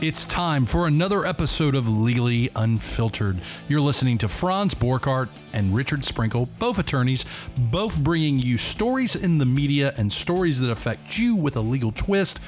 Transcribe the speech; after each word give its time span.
It's 0.00 0.26
time 0.26 0.64
for 0.64 0.86
another 0.86 1.26
episode 1.26 1.74
of 1.74 1.88
Legally 1.88 2.50
Unfiltered. 2.54 3.40
You're 3.66 3.80
listening 3.80 4.16
to 4.18 4.28
Franz 4.28 4.72
Borghardt 4.72 5.28
and 5.52 5.74
Richard 5.74 6.04
Sprinkle, 6.04 6.46
both 6.60 6.78
attorneys, 6.78 7.24
both 7.58 7.98
bringing 7.98 8.38
you 8.38 8.58
stories 8.58 9.16
in 9.16 9.38
the 9.38 9.44
media 9.44 9.92
and 9.96 10.12
stories 10.12 10.60
that 10.60 10.70
affect 10.70 11.18
you 11.18 11.34
with 11.34 11.56
a 11.56 11.60
legal 11.60 11.90
twist. 11.90 12.38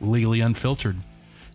Legally 0.00 0.40
Unfiltered. 0.40 0.96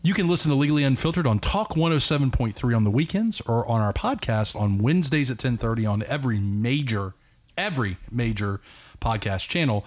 You 0.04 0.14
can 0.14 0.27
listen 0.27 0.52
to 0.52 0.55
Legally 0.55 0.84
Unfiltered 0.84 1.26
on 1.26 1.40
Talk 1.40 1.72
107.3 1.72 2.76
on 2.76 2.84
the 2.84 2.91
weekends 2.91 3.41
or 3.41 3.68
on 3.68 3.81
our 3.81 3.91
podcast 3.91 4.55
on 4.55 4.77
Wednesdays 4.77 5.31
at 5.31 5.40
10:30 5.40 5.88
on 5.88 6.04
every 6.04 6.38
major 6.38 7.16
every 7.58 7.98
major 8.12 8.62
podcast 9.02 9.50
channel. 9.50 9.84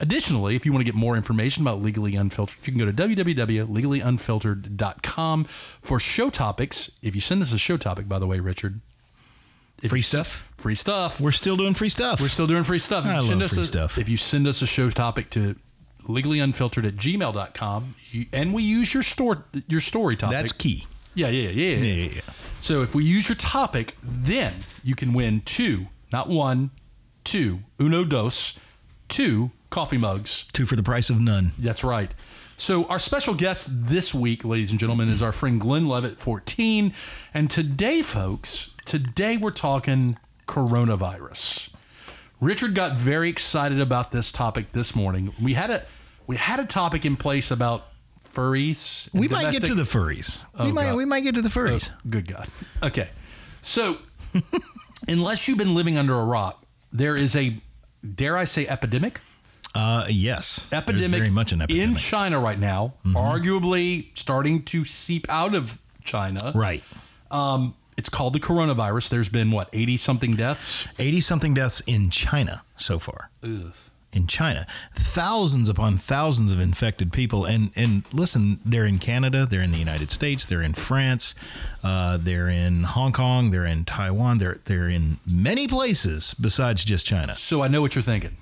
Additionally, 0.00 0.56
if 0.56 0.66
you 0.66 0.72
want 0.72 0.80
to 0.80 0.84
get 0.84 0.96
more 0.96 1.16
information 1.16 1.62
about 1.62 1.80
Legally 1.80 2.16
Unfiltered, 2.16 2.58
you 2.64 2.72
can 2.72 2.78
go 2.78 2.84
to 2.84 2.92
www.legallyunfiltered.com 2.92 5.44
for 5.44 6.00
show 6.00 6.30
topics. 6.30 6.90
If 7.00 7.14
you 7.14 7.20
send 7.20 7.42
us 7.42 7.52
a 7.52 7.58
show 7.58 7.76
topic, 7.76 8.08
by 8.08 8.18
the 8.18 8.26
way, 8.26 8.40
Richard, 8.40 8.80
if 9.82 9.90
Free 9.90 10.02
stuff? 10.02 10.48
free 10.56 10.74
stuff. 10.74 11.20
We're 11.20 11.32
still 11.32 11.56
doing 11.56 11.74
free 11.74 11.88
stuff. 11.88 12.20
We're 12.20 12.28
still 12.28 12.46
doing 12.46 12.64
free 12.64 12.78
stuff. 12.78 13.04
If 13.04 13.10
I 13.10 13.16
you 13.16 13.22
send 13.22 13.40
love 13.40 13.46
us 13.46 13.54
free 13.54 13.62
a, 13.62 13.66
stuff. 13.66 13.98
If 13.98 14.08
you 14.08 14.16
send 14.16 14.46
us 14.46 14.62
a 14.62 14.66
show 14.66 14.90
topic 14.90 15.30
to 15.30 15.56
legallyunfiltered 16.04 16.86
at 16.86 16.96
gmail.com, 16.96 17.94
you, 18.10 18.26
and 18.32 18.54
we 18.54 18.62
use 18.62 18.94
your 18.94 19.02
store 19.02 19.44
your 19.68 19.80
story 19.80 20.16
topic. 20.16 20.36
That's 20.36 20.52
key. 20.52 20.86
Yeah, 21.14 21.28
yeah, 21.28 21.50
yeah, 21.50 21.76
Yeah, 21.76 21.94
yeah, 21.94 22.10
yeah. 22.16 22.20
So 22.58 22.82
if 22.82 22.94
we 22.94 23.04
use 23.04 23.28
your 23.28 23.36
topic, 23.36 23.96
then 24.02 24.54
you 24.82 24.94
can 24.94 25.12
win 25.12 25.42
two, 25.42 25.86
not 26.12 26.28
one, 26.28 26.70
two, 27.22 27.60
uno 27.80 28.04
dos, 28.04 28.58
two 29.08 29.50
coffee 29.74 29.98
mugs. 29.98 30.46
Two 30.52 30.66
for 30.66 30.76
the 30.76 30.84
price 30.84 31.10
of 31.10 31.20
none. 31.20 31.50
That's 31.58 31.82
right. 31.82 32.12
So 32.56 32.84
our 32.86 33.00
special 33.00 33.34
guest 33.34 33.88
this 33.88 34.14
week, 34.14 34.44
ladies 34.44 34.70
and 34.70 34.78
gentlemen, 34.78 35.08
is 35.08 35.20
our 35.20 35.32
friend 35.32 35.60
Glenn 35.60 35.88
Levitt, 35.88 36.20
14. 36.20 36.94
And 37.34 37.50
today, 37.50 38.00
folks, 38.00 38.70
today 38.84 39.36
we're 39.36 39.50
talking 39.50 40.16
coronavirus. 40.46 41.70
Richard 42.40 42.76
got 42.76 42.92
very 42.96 43.28
excited 43.28 43.80
about 43.80 44.12
this 44.12 44.30
topic 44.30 44.70
this 44.70 44.94
morning. 44.94 45.34
We 45.42 45.54
had 45.54 45.70
a 45.70 45.84
we 46.28 46.36
had 46.36 46.60
a 46.60 46.66
topic 46.66 47.04
in 47.04 47.16
place 47.16 47.50
about 47.50 47.88
furries. 48.24 49.12
We 49.12 49.26
might 49.26 49.50
get 49.50 49.64
to 49.64 49.74
the 49.74 49.82
furries. 49.82 50.40
Oh, 50.56 50.66
we 50.66 50.72
might 50.72 50.84
God. 50.84 50.96
we 50.96 51.04
might 51.04 51.24
get 51.24 51.34
to 51.34 51.42
the 51.42 51.48
oh, 51.48 51.64
furries. 51.64 51.90
Good 52.08 52.28
God. 52.28 52.46
Okay. 52.80 53.08
So, 53.60 53.98
unless 55.08 55.48
you've 55.48 55.58
been 55.58 55.74
living 55.74 55.98
under 55.98 56.14
a 56.14 56.24
rock, 56.24 56.64
there 56.92 57.16
is 57.16 57.34
a, 57.34 57.56
dare 58.14 58.36
I 58.36 58.44
say, 58.44 58.68
epidemic? 58.68 59.20
Uh 59.74 60.06
yes. 60.08 60.66
Epidemic, 60.70 61.18
very 61.18 61.30
much 61.30 61.52
an 61.52 61.62
epidemic. 61.62 61.82
Mm-hmm. 61.84 61.92
in 61.92 61.96
China 61.96 62.38
right 62.40 62.58
now, 62.58 62.94
arguably 63.06 64.16
starting 64.16 64.62
to 64.64 64.84
seep 64.84 65.26
out 65.28 65.54
of 65.54 65.80
China. 66.04 66.52
right. 66.54 66.82
Um, 67.30 67.74
it's 67.96 68.08
called 68.08 68.32
the 68.34 68.40
coronavirus. 68.40 69.08
There's 69.08 69.28
been, 69.28 69.50
what, 69.52 69.68
80 69.72 69.96
something 69.98 70.32
deaths? 70.32 70.86
80 70.98 71.20
something 71.20 71.54
deaths 71.54 71.80
in 71.86 72.10
China 72.10 72.62
so 72.76 72.98
far. 72.98 73.30
In 74.12 74.26
China, 74.28 74.66
thousands 74.94 75.68
upon 75.68 75.98
thousands 75.98 76.52
of 76.52 76.60
infected 76.60 77.12
people, 77.12 77.44
and 77.44 77.72
and 77.74 78.04
listen, 78.12 78.60
they're 78.64 78.86
in 78.86 78.98
Canada, 79.00 79.44
they're 79.44 79.62
in 79.62 79.72
the 79.72 79.78
United 79.78 80.12
States, 80.12 80.46
they're 80.46 80.62
in 80.62 80.74
France, 80.74 81.34
uh, 81.82 82.16
they're 82.18 82.48
in 82.48 82.84
Hong 82.84 83.12
Kong, 83.12 83.50
they're 83.50 83.66
in 83.66 83.84
Taiwan, 83.84 84.38
they're 84.38 84.60
they're 84.66 84.88
in 84.88 85.18
many 85.26 85.66
places 85.66 86.32
besides 86.40 86.84
just 86.84 87.04
China. 87.06 87.34
So 87.34 87.62
I 87.62 87.66
know 87.68 87.80
what 87.80 87.96
you're 87.96 88.02
thinking. 88.02 88.36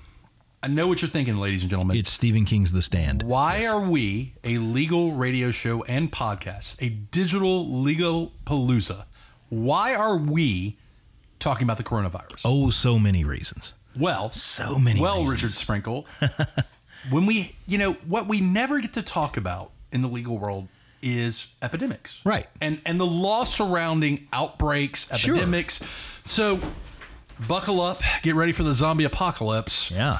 I 0.63 0.67
know 0.67 0.87
what 0.87 1.01
you're 1.01 1.09
thinking, 1.09 1.35
ladies 1.35 1.63
and 1.63 1.69
gentlemen. 1.69 1.97
It's 1.97 2.09
Stephen 2.09 2.45
King's 2.45 2.71
The 2.71 2.81
Stand. 2.81 3.23
Why 3.23 3.65
are 3.65 3.81
we 3.81 4.33
a 4.45 4.59
legal 4.59 5.11
radio 5.11 5.51
show 5.51 5.83
and 5.83 6.09
podcast, 6.09 6.77
a 6.81 6.87
digital 6.87 7.81
legal 7.81 8.31
palooza? 8.45 9.03
Why 9.49 9.93
are 9.93 10.15
we 10.15 10.77
talking 11.39 11.65
about 11.65 11.75
the 11.75 11.83
coronavirus? 11.83 12.43
Oh, 12.45 12.69
so 12.69 12.97
many 12.97 13.25
reasons. 13.25 13.73
well, 13.99 14.31
So 14.31 14.79
many. 14.79 15.01
well, 15.01 15.23
reasons. 15.23 15.33
Richard 15.43 15.49
Sprinkle, 15.57 16.07
when 17.09 17.25
we, 17.25 17.55
you 17.67 17.77
know, 17.77 17.93
what 18.07 18.27
we 18.29 18.39
never 18.39 18.79
get 18.79 18.93
to 18.93 19.01
talk 19.01 19.35
about 19.35 19.71
in 19.91 20.01
the 20.01 20.07
legal 20.07 20.37
world 20.37 20.69
is 21.01 21.47
epidemics, 21.61 22.21
Right. 22.23 22.47
And 22.61 22.79
and 22.85 22.97
the 23.01 23.05
law 23.05 23.43
surrounding 23.43 24.29
outbreaks, 24.31 25.13
Sure. 25.17 25.33
epidemics. 25.35 25.81
So, 26.23 26.61
buckle 27.49 27.81
up, 27.81 28.01
get 28.21 28.35
ready 28.35 28.53
for 28.53 28.63
the 28.63 28.71
zombie 28.73 29.03
apocalypse. 29.03 29.91
Yeah. 29.91 30.19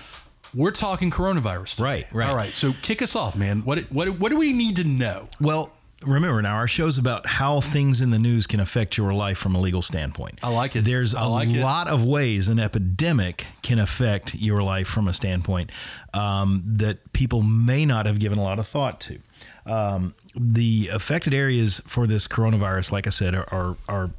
We're 0.55 0.71
talking 0.71 1.11
coronavirus. 1.11 1.75
today. 1.75 1.83
Right, 1.83 2.07
right. 2.13 2.29
All 2.29 2.35
right. 2.35 2.55
So 2.55 2.73
kick 2.81 3.01
us 3.01 3.15
off, 3.15 3.35
man. 3.35 3.61
What 3.63 3.79
what 3.91 4.19
what 4.19 4.29
do 4.29 4.37
we 4.37 4.53
need 4.53 4.75
to 4.77 4.83
know? 4.83 5.27
Well, 5.41 5.73
remember 6.05 6.41
now 6.41 6.55
our 6.55 6.67
show's 6.67 6.97
about 6.97 7.25
how 7.25 7.61
things 7.61 8.01
in 8.01 8.09
the 8.11 8.19
news 8.19 8.45
can 8.45 8.59
affect 8.59 8.97
your 8.97 9.13
life 9.13 9.37
from 9.37 9.55
a 9.55 9.59
legal 9.59 9.81
standpoint. 9.81 10.39
I 10.43 10.49
like 10.49 10.75
it. 10.75 10.83
There's 10.85 11.15
I 11.15 11.23
a 11.23 11.29
like 11.29 11.49
it. 11.49 11.61
lot 11.61 11.87
of 11.87 12.03
ways 12.05 12.47
an 12.49 12.59
epidemic 12.59 13.47
can 13.61 13.79
affect 13.79 14.35
your 14.35 14.61
life 14.61 14.87
from 14.87 15.07
a 15.07 15.13
standpoint 15.13 15.71
um, 16.13 16.61
that 16.65 17.13
people 17.13 17.41
may 17.41 17.85
not 17.85 18.05
have 18.05 18.19
given 18.19 18.37
a 18.37 18.43
lot 18.43 18.59
of 18.59 18.67
thought 18.67 18.99
to. 19.01 19.19
Um, 19.65 20.13
the 20.35 20.89
affected 20.91 21.33
areas 21.33 21.81
for 21.87 22.05
this 22.07 22.27
coronavirus, 22.27 22.91
like 22.91 23.07
I 23.07 23.11
said, 23.11 23.33
are 23.35 23.47
are, 23.51 23.77
are 23.87 24.09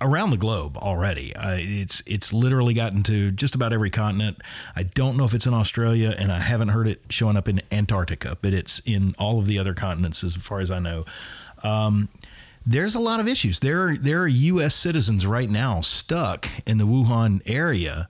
around 0.00 0.30
the 0.30 0.36
globe 0.36 0.76
already. 0.76 1.34
Uh, 1.34 1.56
it's 1.58 2.02
it's 2.06 2.32
literally 2.32 2.74
gotten 2.74 3.02
to 3.04 3.30
just 3.30 3.54
about 3.54 3.72
every 3.72 3.90
continent. 3.90 4.40
I 4.76 4.82
don't 4.84 5.16
know 5.16 5.24
if 5.24 5.34
it's 5.34 5.46
in 5.46 5.54
Australia, 5.54 6.14
and 6.18 6.32
I 6.32 6.40
haven't 6.40 6.68
heard 6.68 6.88
it 6.88 7.02
showing 7.08 7.36
up 7.36 7.48
in 7.48 7.62
Antarctica, 7.72 8.38
but 8.40 8.52
it's 8.52 8.80
in 8.80 9.14
all 9.18 9.38
of 9.38 9.46
the 9.46 9.58
other 9.58 9.74
continents 9.74 10.22
as 10.22 10.36
far 10.36 10.60
as 10.60 10.70
I 10.70 10.78
know. 10.78 11.04
Um, 11.62 12.08
there's 12.64 12.94
a 12.94 13.00
lot 13.00 13.18
of 13.20 13.26
issues. 13.26 13.60
There 13.60 13.88
are 13.88 13.96
there 13.96 14.22
are 14.22 14.28
U.S. 14.28 14.74
citizens 14.74 15.26
right 15.26 15.50
now 15.50 15.80
stuck 15.80 16.48
in 16.66 16.78
the 16.78 16.86
Wuhan 16.86 17.40
area 17.46 18.08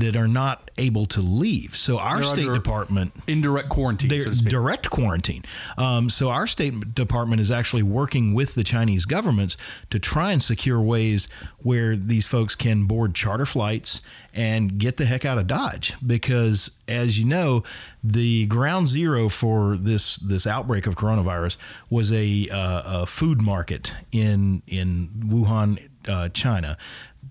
that 0.00 0.16
are 0.16 0.28
not 0.28 0.70
able 0.78 1.06
to 1.06 1.20
leave. 1.20 1.76
So 1.76 1.98
our 1.98 2.20
They're 2.20 2.28
State 2.28 2.52
Department 2.52 3.12
Indirect 3.26 3.68
quarantine, 3.68 4.08
they're 4.08 4.34
so 4.34 4.48
direct 4.48 4.90
quarantine. 4.90 5.42
Um, 5.78 6.10
so 6.10 6.30
our 6.30 6.46
State 6.46 6.94
Department 6.94 7.40
is 7.40 7.50
actually 7.50 7.82
working 7.82 8.34
with 8.34 8.54
the 8.54 8.64
Chinese 8.64 9.04
governments 9.04 9.56
to 9.90 9.98
try 9.98 10.32
and 10.32 10.42
secure 10.42 10.80
ways 10.80 11.28
where 11.58 11.96
these 11.96 12.26
folks 12.26 12.54
can 12.54 12.86
board 12.86 13.14
charter 13.14 13.46
flights 13.46 14.00
and 14.32 14.78
get 14.78 14.96
the 14.96 15.06
heck 15.06 15.24
out 15.24 15.38
of 15.38 15.46
Dodge. 15.46 15.94
Because 16.04 16.70
as 16.88 17.18
you 17.18 17.24
know, 17.24 17.62
the 18.02 18.46
ground 18.46 18.88
zero 18.88 19.28
for 19.28 19.76
this 19.76 20.16
this 20.16 20.46
outbreak 20.46 20.86
of 20.86 20.96
coronavirus 20.96 21.56
was 21.88 22.12
a, 22.12 22.48
uh, 22.48 23.02
a 23.02 23.06
food 23.06 23.42
market 23.42 23.94
in 24.12 24.62
in 24.66 25.08
Wuhan, 25.26 25.88
uh, 26.08 26.28
China. 26.30 26.76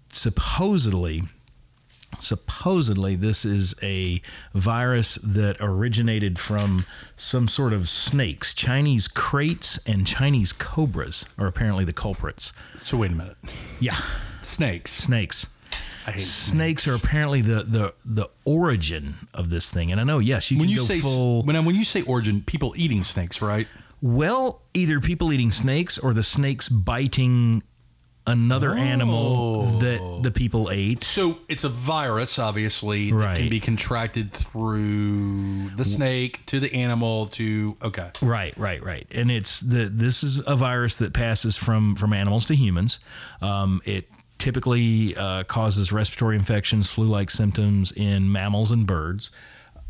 Supposedly 0.10 1.24
supposedly 2.20 3.16
this 3.16 3.46
is 3.46 3.76
a 3.82 4.22
virus 4.54 5.16
that 5.24 5.58
originated 5.60 6.38
from 6.40 6.86
some 7.18 7.48
sort 7.48 7.74
of 7.74 7.90
snakes. 7.90 8.54
Chinese 8.54 9.08
kraits 9.08 9.80
and 9.86 10.06
Chinese 10.06 10.54
cobras 10.54 11.26
are 11.38 11.48
apparently 11.48 11.86
the 11.86 11.94
culprits. 11.94 12.54
so 12.78 12.98
wait 12.98 13.12
a 13.12 13.16
minute. 13.16 13.38
Yeah, 13.80 13.98
Snakes. 14.42 14.92
snakes. 14.94 15.48
I 16.08 16.12
hate 16.14 16.22
Snakes 16.22 16.88
are 16.88 16.96
apparently 16.96 17.42
the, 17.42 17.64
the 17.64 17.94
the 18.06 18.30
origin 18.46 19.16
of 19.34 19.50
this 19.50 19.70
thing. 19.70 19.92
And 19.92 20.00
I 20.02 20.04
know, 20.04 20.20
yes, 20.20 20.50
you 20.50 20.58
When 20.58 20.68
can 20.68 20.72
you 20.74 20.80
go 20.80 20.86
say 20.86 21.00
full. 21.02 21.44
when 21.44 21.56
I, 21.56 21.60
when 21.60 21.76
you 21.76 21.84
say 21.84 22.02
origin, 22.04 22.42
people 22.42 22.74
eating 22.78 23.04
snakes, 23.04 23.42
right? 23.42 23.68
well, 24.02 24.62
either 24.74 25.02
people 25.02 25.34
eating 25.34 25.52
snakes 25.52 25.98
or 26.00 26.14
the 26.14 26.24
snakes 26.24 26.70
biting 26.70 27.62
another 28.28 28.76
animal 28.76 29.80
that 29.80 30.20
the 30.24 30.32
people 30.32 30.70
ate. 30.70 31.04
So 31.04 31.40
it's 31.48 31.64
a 31.64 31.70
virus, 31.70 32.38
obviously, 32.38 33.10
that 33.12 33.16
Right. 33.18 33.38
can 33.38 33.50
be 33.50 33.60
contracted 33.60 34.32
through 34.32 35.70
the 35.72 35.86
snake 35.86 36.46
to 36.48 36.60
the 36.60 36.74
animal 36.74 37.28
to 37.28 37.78
okay. 37.82 38.12
Right, 38.22 38.58
right, 38.58 38.84
right. 38.84 39.08
And 39.12 39.32
it's 39.32 39.60
the 39.62 39.86
this 39.86 40.24
is 40.24 40.42
a 40.46 40.56
virus 40.56 40.96
that 40.98 41.14
passes 41.14 41.58
from 41.58 41.96
from 41.96 42.14
animals 42.14 42.46
to 42.48 42.56
humans. 42.56 43.00
Um, 43.42 43.82
it 43.86 44.10
typically 44.38 45.16
uh, 45.18 45.44
causes 45.44 45.92
respiratory 45.92 46.36
infections, 46.36 46.92
flu-like 46.92 47.30
symptoms 47.30 47.92
in 47.92 48.32
mammals 48.32 48.72
and 48.72 48.86
birds. 48.88 49.32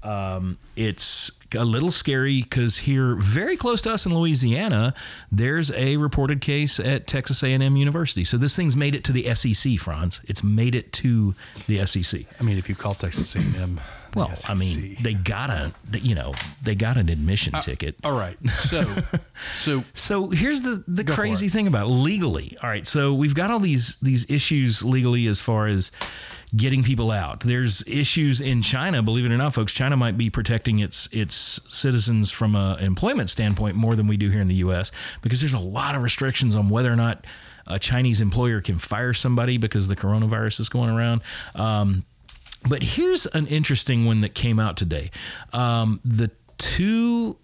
Um, 0.02 0.58
it's 0.76 1.32
a 1.56 1.66
little 1.66 1.92
scary 1.92 2.42
because 2.42 2.80
here, 2.80 3.16
very 3.16 3.58
close 3.58 3.82
to 3.82 3.92
us 3.92 4.06
in 4.06 4.14
Louisiana, 4.18 4.94
there's 5.32 5.72
a 5.72 5.98
reported 5.98 6.42
case 6.42 6.80
at 6.80 7.06
Texas 7.08 7.44
A&M 7.44 7.76
University. 7.76 8.24
So 8.24 8.38
this 8.38 8.56
thing's 8.56 8.76
made 8.76 8.96
it 8.96 9.04
to 9.06 9.12
the 9.12 9.34
SEC, 9.36 9.78
Franz. 9.80 10.22
It's 10.26 10.44
made 10.44 10.76
it 10.76 10.94
to 10.94 11.36
the 11.68 11.86
SEC. 11.86 12.22
I 12.40 12.44
mean, 12.44 12.58
if 12.58 12.70
you 12.70 12.76
call 12.76 12.94
Texas 12.94 13.36
A&M, 13.36 13.82
Well, 14.16 14.32
I 14.48 14.54
mean, 14.56 14.96
they 15.02 15.14
got 15.16 15.50
a, 15.50 15.72
you 16.00 16.16
know, 16.16 16.34
they 16.64 16.76
got 16.76 16.98
an 16.98 17.10
admission 17.10 17.56
Uh, 17.56 17.62
ticket. 17.62 17.96
all 18.04 18.14
right. 18.18 18.38
So, 18.50 18.86
so 19.54 19.84
So 19.94 20.30
here's 20.30 20.62
the 20.62 20.84
the 20.88 21.04
crazy 21.04 21.50
thing 21.50 21.68
about 21.68 21.90
legally. 21.92 22.56
All 22.64 22.70
right, 22.70 22.88
so 22.88 23.14
we've 23.14 23.36
got 23.36 23.52
all 23.52 23.60
these 23.60 23.98
these 24.02 24.26
issues 24.30 24.82
legally 24.84 25.28
as 25.28 25.40
far 25.40 25.68
as 25.68 25.92
getting 26.56 26.84
people 26.84 27.12
out. 27.12 27.42
There's 27.42 27.88
issues 27.88 28.42
in 28.42 28.62
China, 28.62 29.04
believe 29.04 29.26
it 29.26 29.32
or 29.32 29.38
not, 29.38 29.54
folks. 29.54 29.74
China 29.74 29.96
might 29.96 30.18
be 30.18 30.30
protecting 30.30 30.80
its 30.80 31.08
its 31.12 31.60
citizens 31.70 32.32
from 32.32 32.56
an 32.56 32.80
employment 32.80 33.30
standpoint 33.30 33.76
more 33.76 33.96
than 33.96 34.08
we 34.08 34.18
do 34.18 34.30
here 34.30 34.42
in 34.42 34.48
the 34.48 34.56
U.S. 34.56 34.92
because 35.22 35.42
there's 35.42 35.54
a 35.54 35.60
lot 35.60 35.96
of 35.96 36.02
restrictions 36.02 36.56
on 36.56 36.70
whether 36.70 36.92
or 36.92 36.96
not 36.96 37.26
a 37.68 37.78
Chinese 37.78 38.20
employer 38.20 38.62
can 38.62 38.80
fire 38.80 39.14
somebody 39.14 39.58
because 39.58 39.88
the 39.88 39.96
coronavirus 39.96 40.60
is 40.60 40.70
going 40.70 40.90
around. 40.90 41.22
Um, 41.54 42.06
but 42.68 42.82
here's 42.82 43.26
an 43.28 43.46
interesting 43.48 44.06
one 44.06 44.22
that 44.22 44.34
came 44.34 44.60
out 44.60 44.76
today. 44.76 45.12
Um, 45.54 46.02
the 46.04 46.32
two 46.58 47.38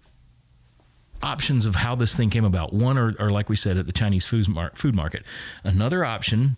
options 1.22 1.64
of 1.64 1.76
how 1.76 1.94
this 1.94 2.14
thing 2.14 2.28
came 2.28 2.44
about. 2.44 2.72
One 2.72 2.98
are, 2.98 3.14
are 3.18 3.30
like 3.30 3.48
we 3.48 3.56
said 3.56 3.76
at 3.76 3.86
the 3.86 3.92
Chinese 3.92 4.26
food, 4.26 4.46
food 4.74 4.94
market. 4.94 5.24
Another 5.64 6.04
option 6.04 6.56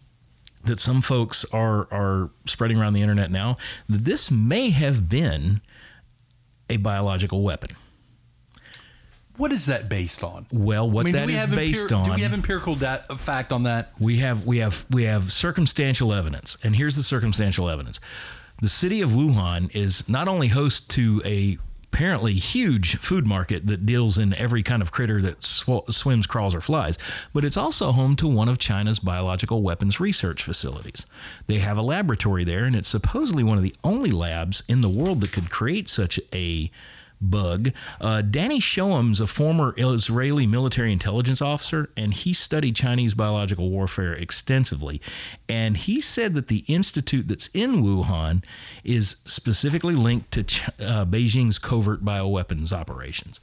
that 0.64 0.78
some 0.80 1.00
folks 1.02 1.44
are 1.52 1.88
are 1.92 2.30
spreading 2.46 2.78
around 2.80 2.92
the 2.94 3.02
internet 3.02 3.30
now 3.30 3.56
that 3.88 4.04
this 4.04 4.30
may 4.30 4.70
have 4.70 5.08
been 5.08 5.60
a 6.70 6.76
biological 6.78 7.42
weapon. 7.42 7.70
What 9.36 9.52
is 9.52 9.66
that 9.66 9.88
based 9.88 10.24
on? 10.24 10.46
Well, 10.52 10.90
what 10.90 11.02
I 11.02 11.04
mean, 11.04 11.12
that 11.14 11.30
is 11.30 11.46
based 11.54 11.86
empir- 11.90 11.96
on 11.98 12.04
Do 12.08 12.14
we 12.16 12.22
have 12.22 12.32
empirical 12.32 12.74
dat- 12.74 13.20
fact 13.20 13.52
on 13.52 13.62
that? 13.62 13.92
we 14.00 14.16
have 14.16 14.44
we 14.44 14.58
have 14.58 14.84
we 14.90 15.04
have 15.04 15.32
circumstantial 15.32 16.12
evidence, 16.12 16.56
and 16.64 16.74
here's 16.74 16.96
the 16.96 17.04
circumstantial 17.04 17.68
evidence: 17.68 18.00
the 18.60 18.68
city 18.68 19.00
of 19.00 19.10
Wuhan 19.10 19.70
is 19.74 20.08
not 20.08 20.26
only 20.26 20.48
host 20.48 20.90
to 20.90 21.22
a 21.24 21.56
apparently 21.92 22.34
huge 22.34 22.96
food 22.98 23.26
market 23.26 23.66
that 23.66 23.86
deals 23.86 24.18
in 24.18 24.34
every 24.34 24.62
kind 24.62 24.82
of 24.82 24.92
critter 24.92 25.20
that 25.22 25.42
sw- 25.42 25.90
swims, 25.90 26.26
crawls, 26.26 26.54
or 26.54 26.60
flies, 26.60 26.98
but 27.32 27.44
it's 27.44 27.56
also 27.56 27.92
home 27.92 28.14
to 28.16 28.28
one 28.28 28.48
of 28.48 28.58
China's 28.58 28.98
biological 28.98 29.62
weapons 29.62 29.98
research 29.98 30.42
facilities. 30.42 31.06
They 31.46 31.58
have 31.58 31.78
a 31.78 31.82
laboratory 31.82 32.44
there, 32.44 32.64
and 32.64 32.76
it's 32.76 32.88
supposedly 32.88 33.42
one 33.42 33.56
of 33.56 33.64
the 33.64 33.74
only 33.82 34.10
labs 34.10 34.62
in 34.68 34.80
the 34.80 34.88
world 34.88 35.20
that 35.22 35.32
could 35.32 35.50
create 35.50 35.88
such 35.88 36.20
a 36.32 36.70
bug. 37.20 37.72
Uh, 38.00 38.22
Danny 38.22 38.60
Shoham's 38.60 39.20
a 39.20 39.26
former 39.26 39.74
Israeli 39.76 40.46
military 40.46 40.92
intelligence 40.92 41.42
officer, 41.42 41.90
and 41.96 42.14
he 42.14 42.32
studied 42.32 42.76
Chinese 42.76 43.14
biological 43.14 43.70
warfare 43.70 44.12
extensively. 44.14 45.00
And 45.48 45.76
he 45.76 46.00
said 46.00 46.34
that 46.34 46.48
the 46.48 46.64
institute 46.66 47.28
that's 47.28 47.48
in 47.54 47.82
Wuhan 47.82 48.44
is 48.84 49.16
specifically 49.24 49.94
linked 49.94 50.30
to 50.32 50.44
Ch- 50.44 50.68
uh, 50.80 51.04
Beijing's 51.04 51.58
covert 51.58 52.04
bioweapons 52.04 52.72
operations. 52.72 53.40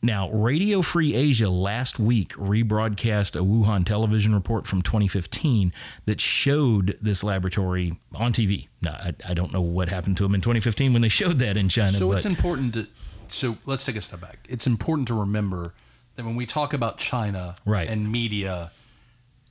Now, 0.00 0.30
Radio 0.30 0.80
Free 0.82 1.14
Asia 1.14 1.48
last 1.50 1.98
week 1.98 2.32
rebroadcast 2.34 3.34
a 3.34 3.44
Wuhan 3.44 3.84
television 3.84 4.32
report 4.32 4.66
from 4.66 4.80
2015 4.80 5.72
that 6.06 6.20
showed 6.20 6.96
this 7.02 7.24
laboratory 7.24 7.98
on 8.14 8.32
TV. 8.32 8.68
Now, 8.80 8.92
I, 8.92 9.14
I 9.28 9.34
don't 9.34 9.52
know 9.52 9.60
what 9.60 9.90
happened 9.90 10.16
to 10.18 10.22
them 10.22 10.36
in 10.36 10.40
2015 10.40 10.92
when 10.92 11.02
they 11.02 11.08
showed 11.20 11.40
that 11.40 11.56
in 11.56 11.68
China. 11.68 11.90
So 11.92 12.12
it's 12.12 12.24
important 12.26 12.74
to. 12.74 12.86
So 13.26 13.58
let's 13.66 13.84
take 13.84 13.96
a 13.96 14.00
step 14.00 14.20
back. 14.20 14.38
It's 14.48 14.66
important 14.68 15.08
to 15.08 15.14
remember 15.14 15.74
that 16.14 16.24
when 16.24 16.36
we 16.36 16.46
talk 16.46 16.72
about 16.72 16.98
China 16.98 17.56
Right. 17.64 17.88
and 17.88 18.10
media, 18.10 18.70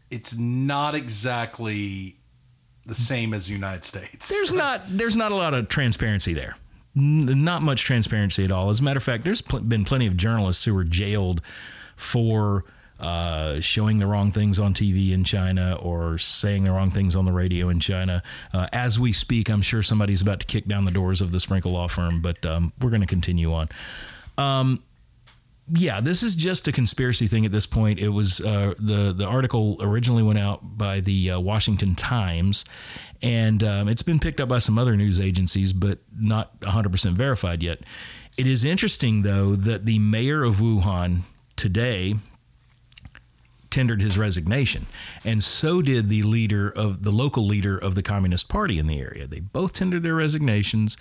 it's 0.09 0.37
not 0.37 0.95
exactly 0.95 2.15
the 2.85 2.95
same 2.95 3.33
as 3.33 3.47
the 3.47 3.53
United 3.53 3.83
States. 3.83 4.29
there's 4.29 4.53
not 4.53 4.81
there's 4.87 5.17
not 5.17 5.33
a 5.33 5.35
lot 5.35 5.53
of 5.53 5.67
transparency 5.67 6.33
there. 6.33 6.55
N- 6.97 7.43
Not 7.43 7.61
much 7.61 7.83
transparency 7.83 8.43
at 8.43 8.51
all. 8.51 8.69
As 8.69 8.79
a 8.79 8.83
matter 8.83 8.97
of 8.97 9.03
fact, 9.03 9.23
there's 9.23 9.41
pl- 9.41 9.59
been 9.61 9.85
plenty 9.85 10.07
of 10.07 10.17
journalists 10.17 10.65
who 10.65 10.73
were 10.73 10.83
jailed 10.83 11.41
for 11.95 12.65
uh, 12.99 13.59
showing 13.59 13.99
the 13.99 14.07
wrong 14.07 14.31
things 14.31 14.57
on 14.57 14.73
TV 14.73 15.11
in 15.11 15.23
China 15.23 15.75
or 15.79 16.17
saying 16.17 16.63
the 16.63 16.71
wrong 16.71 16.89
things 16.89 17.15
on 17.15 17.25
the 17.25 17.31
radio 17.31 17.69
in 17.69 17.79
China. 17.79 18.23
Uh, 18.51 18.67
as 18.73 18.99
we 18.99 19.11
speak, 19.11 19.49
I'm 19.49 19.61
sure 19.61 19.83
somebody's 19.83 20.21
about 20.21 20.39
to 20.39 20.45
kick 20.47 20.67
down 20.67 20.85
the 20.85 20.91
doors 20.91 21.21
of 21.21 21.31
the 21.31 21.39
Sprinkle 21.39 21.73
Law 21.73 21.87
Firm, 21.87 22.21
but 22.21 22.43
um, 22.45 22.73
we're 22.81 22.89
going 22.89 23.01
to 23.01 23.07
continue 23.07 23.53
on 23.53 23.67
yeah, 25.73 25.99
this 25.99 26.23
is 26.23 26.35
just 26.35 26.67
a 26.67 26.71
conspiracy 26.71 27.27
thing 27.27 27.45
at 27.45 27.51
this 27.51 27.65
point. 27.65 27.99
It 27.99 28.09
was 28.09 28.39
uh, 28.39 28.73
the 28.79 29.13
the 29.13 29.25
article 29.25 29.77
originally 29.81 30.23
went 30.23 30.39
out 30.39 30.77
by 30.77 31.01
the 31.01 31.31
uh, 31.31 31.39
Washington 31.39 31.95
Times, 31.95 32.63
and 33.21 33.63
um, 33.63 33.87
it's 33.89 34.01
been 34.01 34.19
picked 34.19 34.39
up 34.39 34.47
by 34.47 34.59
some 34.59 34.77
other 34.77 34.95
news 34.95 35.19
agencies, 35.19 35.73
but 35.73 35.99
not 36.17 36.53
100 36.61 36.91
percent 36.91 37.17
verified 37.17 37.61
yet. 37.61 37.79
It 38.37 38.47
is 38.47 38.63
interesting 38.63 39.23
though 39.23 39.55
that 39.55 39.85
the 39.85 39.99
mayor 39.99 40.43
of 40.43 40.57
Wuhan 40.57 41.21
today 41.55 42.15
tendered 43.77 44.01
his 44.01 44.17
resignation, 44.17 44.87
and 45.23 45.43
so 45.43 45.83
did 45.83 46.09
the 46.09 46.23
leader 46.23 46.67
of 46.67 47.03
the 47.03 47.11
local 47.11 47.45
leader 47.45 47.77
of 47.77 47.93
the 47.93 48.01
Communist 48.01 48.49
Party 48.49 48.79
in 48.79 48.87
the 48.87 48.99
area. 48.99 49.27
They 49.27 49.39
both 49.39 49.71
tendered 49.73 50.01
their 50.01 50.15
resignations 50.15 50.97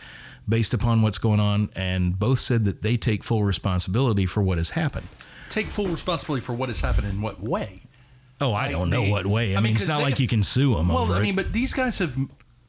based 0.46 0.74
upon 0.74 1.00
what's 1.00 1.16
going 1.16 1.40
on, 1.40 1.70
and 1.74 2.18
both 2.18 2.38
said 2.38 2.66
that 2.66 2.82
they 2.82 2.98
take 2.98 3.24
full 3.24 3.44
responsibility 3.44 4.26
for 4.26 4.42
what 4.42 4.58
has 4.58 4.70
happened. 4.70 5.08
Take 5.48 5.68
full 5.68 5.88
responsibility 5.88 6.44
for 6.44 6.52
what 6.52 6.68
has 6.68 6.82
happened 6.82 7.06
in 7.06 7.22
what 7.22 7.40
way. 7.40 7.80
Oh, 8.42 8.52
I 8.52 8.70
don't 8.70 8.90
know 8.90 9.00
they- 9.04 9.10
what 9.10 9.24
way. 9.26 9.54
I, 9.54 9.58
I 9.58 9.60
mean, 9.62 9.72
mean, 9.72 9.76
it's 9.76 9.88
not 9.88 10.02
like 10.02 10.10
have- 10.10 10.20
you 10.20 10.28
can 10.28 10.42
sue 10.42 10.74
them. 10.74 10.88
Well, 10.88 11.10
I 11.10 11.20
it. 11.20 11.22
mean, 11.22 11.34
but 11.34 11.54
these 11.54 11.72
guys 11.72 11.96
have 12.00 12.14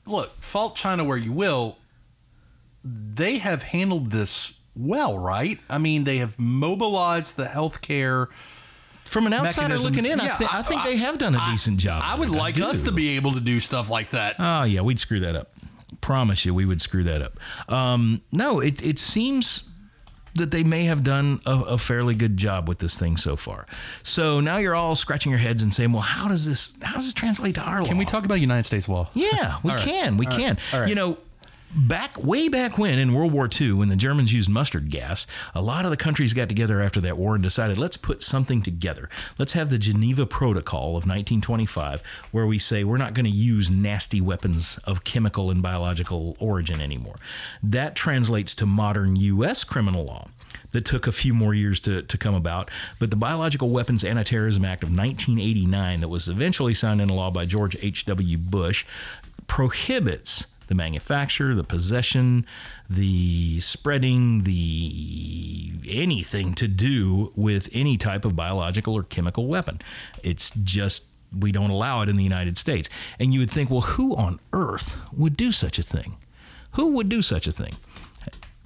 look 0.06 0.42
fault 0.42 0.78
China 0.78 1.04
where 1.04 1.18
you 1.18 1.34
will. 1.34 1.80
They 2.82 3.40
have 3.40 3.62
handled 3.64 4.12
this 4.12 4.54
well, 4.74 5.20
right? 5.20 5.60
I 5.70 5.80
mean, 5.80 6.06
they 6.06 6.20
have 6.20 6.40
mobilized 6.40 7.36
the 7.36 7.46
healthcare. 7.48 8.28
From 9.08 9.26
an 9.28 9.34
outsider 9.34 9.78
looking 9.78 10.06
in, 10.06 10.20
I, 10.20 10.26
Yeah, 10.26 10.38
I 10.52 10.60
I- 10.60 10.62
think 10.62 10.84
they 10.84 10.98
have 10.98 11.18
done 11.18 11.36
a 11.36 11.42
decent 11.52 11.80
job. 11.80 12.02
I 12.06 12.16
would 12.16 12.30
like 12.30 12.60
us 12.60 12.84
to 12.84 12.92
be 12.92 13.16
able 13.16 13.34
to 13.34 13.40
do 13.40 13.60
stuff 13.60 13.90
like 13.90 14.10
that. 14.12 14.36
Oh 14.40 14.64
yeah, 14.64 14.82
we'd 14.82 15.00
screw 15.00 15.20
that 15.22 15.36
up. 15.36 15.52
Promise 16.02 16.46
you, 16.46 16.54
we 16.54 16.66
would 16.66 16.82
screw 16.82 17.04
that 17.04 17.22
up. 17.22 17.40
Um, 17.70 18.22
no, 18.32 18.60
it 18.60 18.82
it 18.86 19.00
seems 19.00 19.70
that 20.36 20.52
they 20.52 20.64
may 20.64 20.84
have 20.84 21.04
done 21.04 21.40
a, 21.48 21.52
a 21.62 21.78
fairly 21.80 22.14
good 22.14 22.38
job 22.38 22.68
with 22.68 22.78
this 22.78 22.96
thing 22.96 23.18
so 23.18 23.36
far. 23.36 23.66
So 24.04 24.40
now 24.40 24.58
you're 24.58 24.76
all 24.76 24.94
scratching 24.96 25.32
your 25.32 25.40
heads 25.40 25.64
and 25.64 25.74
saying, 25.74 25.94
"Well, 25.94 26.04
how 26.04 26.28
does 26.28 26.46
this 26.46 26.78
how 26.84 26.94
does 26.96 27.06
this 27.06 27.14
translate 27.14 27.56
to 27.56 27.62
our 27.62 27.82
law?" 27.82 27.88
Can 27.88 27.98
we 27.98 28.06
talk 28.06 28.26
about 28.26 28.40
United 28.40 28.64
States 28.64 28.88
law? 28.88 29.10
Yeah, 29.16 29.58
we 29.64 29.72
right. 29.72 29.80
can. 29.80 30.18
We 30.18 30.28
All 30.28 30.38
can. 30.38 30.58
Right. 30.74 30.88
You 30.90 30.96
know, 30.96 31.18
back 31.76 32.22
way 32.24 32.48
back 32.48 32.78
when 32.78 32.98
in 32.98 33.14
World 33.14 33.32
War 33.32 33.50
II, 33.50 33.74
when 33.74 33.90
the 33.90 33.96
Germans 33.96 34.34
used 34.34 34.50
mustard 34.50 34.90
gas, 34.90 35.28
a 35.54 35.62
lot 35.62 35.86
of 35.86 35.92
the 35.92 35.98
countries 35.98 36.34
got 36.34 36.48
together 36.48 36.82
after 36.82 37.02
that 37.02 37.18
war 37.18 37.36
and 37.36 37.44
decided, 37.44 37.78
let's 37.78 37.98
put 37.98 38.22
something 38.22 38.62
together. 38.62 39.10
Let's 39.38 39.54
have 39.54 39.70
the 39.70 39.78
Geneva 39.78 40.26
Protocol 40.26 40.90
of 40.90 41.06
1925, 41.06 42.02
where 42.32 42.48
we 42.48 42.60
say 42.60 42.84
we're 42.84 42.98
not 42.98 43.14
going 43.14 43.26
to 43.26 43.32
use 43.32 43.70
nasty 43.70 44.22
weapons 44.22 44.80
of 44.86 45.04
chemical 45.04 45.52
and 45.52 45.62
biological 45.62 46.36
origin 46.40 46.82
anymore. 46.82 47.16
That 47.62 47.96
translates 47.96 48.56
to 48.56 48.66
modern 48.66 49.16
U.S. 49.16 49.64
criminal 49.64 50.06
law 50.06 50.30
that 50.72 50.86
took 50.86 51.08
a 51.08 51.12
few 51.12 51.34
more 51.34 51.54
years 51.54 51.80
to, 51.82 52.02
to 52.02 52.18
come 52.18 52.36
about. 52.36 52.70
But 53.00 53.10
the 53.10 53.16
Biological 53.16 53.70
Weapons 53.70 54.04
Anti-Terrorism 54.04 54.66
Act 54.66 54.84
of 54.84 54.90
1989, 54.90 56.02
that 56.02 56.08
was 56.08 56.28
eventually 56.28 56.74
signed 56.74 57.02
into 57.02 57.14
law 57.14 57.32
by 57.32 57.46
George 57.46 57.78
H.W. 57.82 58.38
Bush, 58.38 58.86
prohibits 59.48 60.48
the 60.68 60.76
manufacture, 60.76 61.56
the 61.56 61.64
possession, 61.64 62.46
the 62.90 63.60
spreading, 63.60 64.44
the 64.44 65.74
anything 65.88 66.54
to 66.56 66.68
do 66.68 67.32
with 67.36 67.70
any 67.74 67.98
type 67.98 68.26
of 68.26 68.36
biological 68.36 68.94
or 68.94 69.04
chemical 69.04 69.48
weapon. 69.48 69.82
It's 70.24 70.52
just 70.52 71.08
we 71.38 71.52
don't 71.52 71.70
allow 71.70 72.02
it 72.02 72.10
in 72.10 72.16
the 72.16 72.24
United 72.24 72.58
States. 72.58 72.90
And 73.20 73.34
you 73.34 73.42
would 73.42 73.52
think, 73.52 73.70
well, 73.70 73.82
who 73.82 74.16
on 74.16 74.40
earth 74.54 74.98
would 75.12 75.36
do 75.36 75.52
such 75.52 75.78
a 75.78 75.84
thing? 75.84 76.18
Who 76.72 76.92
would 76.94 77.10
do 77.10 77.22
such 77.22 77.48
a 77.48 77.52
thing? 77.52 77.76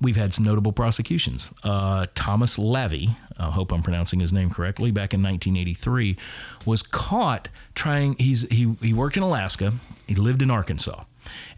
we've 0.02 0.16
had 0.16 0.34
some 0.34 0.44
notable 0.44 0.74
prosecutions. 0.74 1.50
Uh, 1.64 2.08
Thomas 2.16 2.58
Lavy, 2.58 3.12
I 3.38 3.52
hope 3.52 3.72
I'm 3.72 3.84
pronouncing 3.84 4.20
his 4.20 4.34
name 4.34 4.50
correctly, 4.50 4.92
back 4.92 5.14
in 5.14 5.22
1983, 5.22 6.18
was 6.66 6.82
caught 6.82 7.50
trying. 7.76 8.16
He's 8.18 8.50
he 8.50 8.76
he 8.82 8.94
worked 8.94 9.16
in 9.16 9.24
Alaska. 9.24 9.74
He 10.08 10.16
lived 10.16 10.42
in 10.42 10.52
Arkansas, 10.52 11.04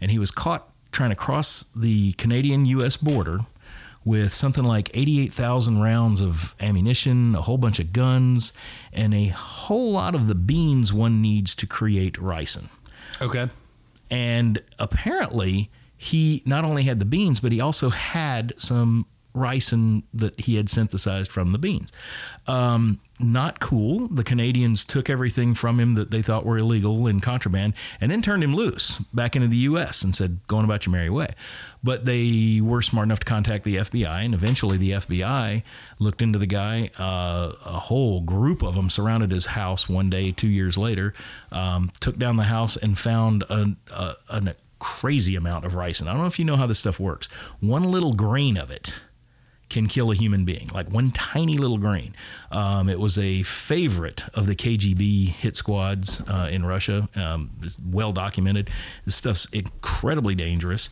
and 0.00 0.10
he 0.10 0.18
was 0.18 0.30
caught 0.30 0.68
trying 0.92 1.10
to 1.10 1.16
cross 1.16 1.66
the 1.74 2.12
Canadian-U.S. 2.12 2.96
border 2.96 3.40
with 4.04 4.32
something 4.32 4.64
like 4.64 4.90
88,000 4.94 5.80
rounds 5.80 6.20
of 6.20 6.54
ammunition, 6.60 7.34
a 7.34 7.42
whole 7.42 7.56
bunch 7.56 7.80
of 7.80 7.92
guns, 7.92 8.52
and 8.92 9.14
a 9.14 9.28
whole 9.28 9.92
lot 9.92 10.14
of 10.14 10.26
the 10.26 10.34
beans 10.34 10.92
one 10.92 11.22
needs 11.22 11.54
to 11.54 11.66
create 11.66 12.14
ricin. 12.14 12.68
Okay. 13.20 13.48
And 14.10 14.62
apparently, 14.78 15.70
he 15.96 16.42
not 16.44 16.64
only 16.64 16.82
had 16.82 16.98
the 16.98 17.06
beans, 17.06 17.40
but 17.40 17.50
he 17.50 17.60
also 17.60 17.88
had 17.88 18.52
some 18.58 19.06
ricin 19.34 20.04
that 20.12 20.38
he 20.40 20.56
had 20.56 20.70
synthesized 20.70 21.30
from 21.32 21.52
the 21.52 21.58
beans. 21.58 21.92
Um, 22.46 23.00
not 23.18 23.60
cool. 23.60 24.08
The 24.08 24.24
Canadians 24.24 24.84
took 24.84 25.08
everything 25.08 25.54
from 25.54 25.78
him 25.78 25.94
that 25.94 26.10
they 26.10 26.20
thought 26.20 26.44
were 26.44 26.58
illegal 26.58 27.06
and 27.06 27.22
contraband 27.22 27.74
and 28.00 28.10
then 28.10 28.22
turned 28.22 28.42
him 28.42 28.54
loose 28.54 28.98
back 29.12 29.36
into 29.36 29.48
the 29.48 29.56
U.S. 29.58 30.02
and 30.02 30.14
said, 30.14 30.40
going 30.48 30.64
about 30.64 30.86
your 30.86 30.92
merry 30.92 31.10
way. 31.10 31.34
But 31.82 32.06
they 32.06 32.60
were 32.62 32.82
smart 32.82 33.06
enough 33.06 33.20
to 33.20 33.26
contact 33.26 33.64
the 33.64 33.76
FBI, 33.76 34.24
and 34.24 34.34
eventually 34.34 34.78
the 34.78 34.92
FBI 34.92 35.62
looked 35.98 36.22
into 36.22 36.38
the 36.38 36.46
guy. 36.46 36.90
Uh, 36.98 37.52
a 37.64 37.78
whole 37.78 38.20
group 38.20 38.62
of 38.62 38.74
them 38.74 38.90
surrounded 38.90 39.30
his 39.30 39.46
house 39.46 39.88
one 39.88 40.10
day, 40.10 40.32
two 40.32 40.48
years 40.48 40.76
later, 40.78 41.14
um, 41.52 41.92
took 42.00 42.18
down 42.18 42.36
the 42.36 42.44
house 42.44 42.76
and 42.76 42.98
found 42.98 43.44
a, 43.44 43.76
a, 43.92 44.14
a 44.28 44.54
crazy 44.78 45.36
amount 45.36 45.64
of 45.64 45.72
ricin. 45.72 46.08
I 46.08 46.12
don't 46.12 46.22
know 46.22 46.26
if 46.26 46.38
you 46.38 46.44
know 46.44 46.56
how 46.56 46.66
this 46.66 46.78
stuff 46.78 46.98
works. 46.98 47.28
One 47.60 47.84
little 47.84 48.12
grain 48.12 48.56
of 48.56 48.70
it 48.70 48.94
can 49.74 49.88
kill 49.88 50.12
a 50.12 50.14
human 50.14 50.44
being, 50.44 50.70
like 50.72 50.88
one 50.88 51.10
tiny 51.10 51.58
little 51.58 51.78
grain. 51.78 52.14
Um, 52.52 52.88
it 52.88 53.00
was 53.00 53.18
a 53.18 53.42
favorite 53.42 54.24
of 54.32 54.46
the 54.46 54.54
KGB 54.54 55.28
hit 55.28 55.56
squads 55.56 56.22
uh, 56.22 56.48
in 56.50 56.64
Russia. 56.64 57.08
Um, 57.16 57.50
it's 57.60 57.76
well 57.78 58.12
documented. 58.12 58.70
This 59.04 59.16
stuff's 59.16 59.46
incredibly 59.46 60.36
dangerous. 60.36 60.90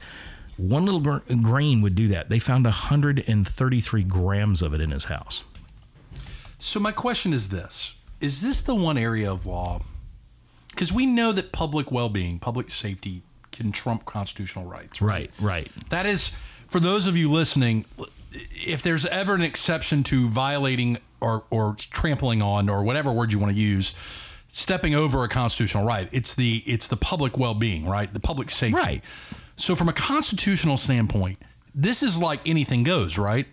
One 0.57 0.85
little 0.85 1.01
gr- 1.01 1.33
grain 1.43 1.81
would 1.81 1.95
do 1.95 2.09
that. 2.09 2.29
They 2.29 2.41
found 2.41 2.65
133 2.65 4.03
grams 4.03 4.63
of 4.63 4.75
it 4.75 4.81
in 4.81 4.91
his 4.91 5.05
house. 5.05 5.45
So 6.59 6.81
my 6.81 6.93
question 6.93 7.33
is 7.33 7.49
this: 7.51 7.95
Is 8.21 8.43
this 8.43 8.61
the 8.61 8.75
one 8.75 8.99
area 8.99 9.31
of 9.31 9.47
law? 9.47 9.83
Because 10.71 10.93
we 10.93 11.07
know 11.07 11.31
that 11.33 11.53
public 11.53 11.93
well-being, 11.93 12.41
public 12.41 12.71
safety, 12.71 13.23
can 13.53 13.71
trump 13.71 14.07
constitutional 14.07 14.65
rights. 14.65 15.01
Right, 15.01 15.31
right. 15.39 15.71
That 15.91 16.07
is, 16.07 16.35
for 16.69 16.81
those 16.81 17.07
of 17.07 17.17
you 17.17 17.31
listening, 17.31 17.85
if 18.51 18.83
there's 18.83 19.07
ever 19.07 19.35
an 19.35 19.43
exception 19.43 20.03
to 20.05 20.29
violating 20.29 20.99
or, 21.21 21.45
or 21.51 21.75
trampling 21.79 22.43
on 22.43 22.69
or 22.69 22.83
whatever 22.83 23.13
word 23.13 23.33
you 23.33 23.39
want 23.39 23.53
to 23.53 23.59
use, 23.59 23.95
stepping 24.49 24.95
over 24.95 25.25
a 25.25 25.29
constitutional 25.29 25.85
right, 25.85 26.09
it's 26.13 26.35
the 26.35 26.63
it's 26.67 26.89
the 26.89 26.97
public 26.97 27.39
well-being, 27.39 27.87
right? 27.87 28.13
The 28.13 28.21
public 28.21 28.51
safety. 28.51 28.77
Right. 28.77 29.05
So 29.57 29.75
from 29.77 29.89
a 29.89 29.93
constitutional 29.93 30.77
standpoint, 30.77 31.39
this 31.75 32.03
is 32.03 32.21
like 32.21 32.41
anything 32.47 32.83
goes, 32.83 33.19
right? 33.19 33.47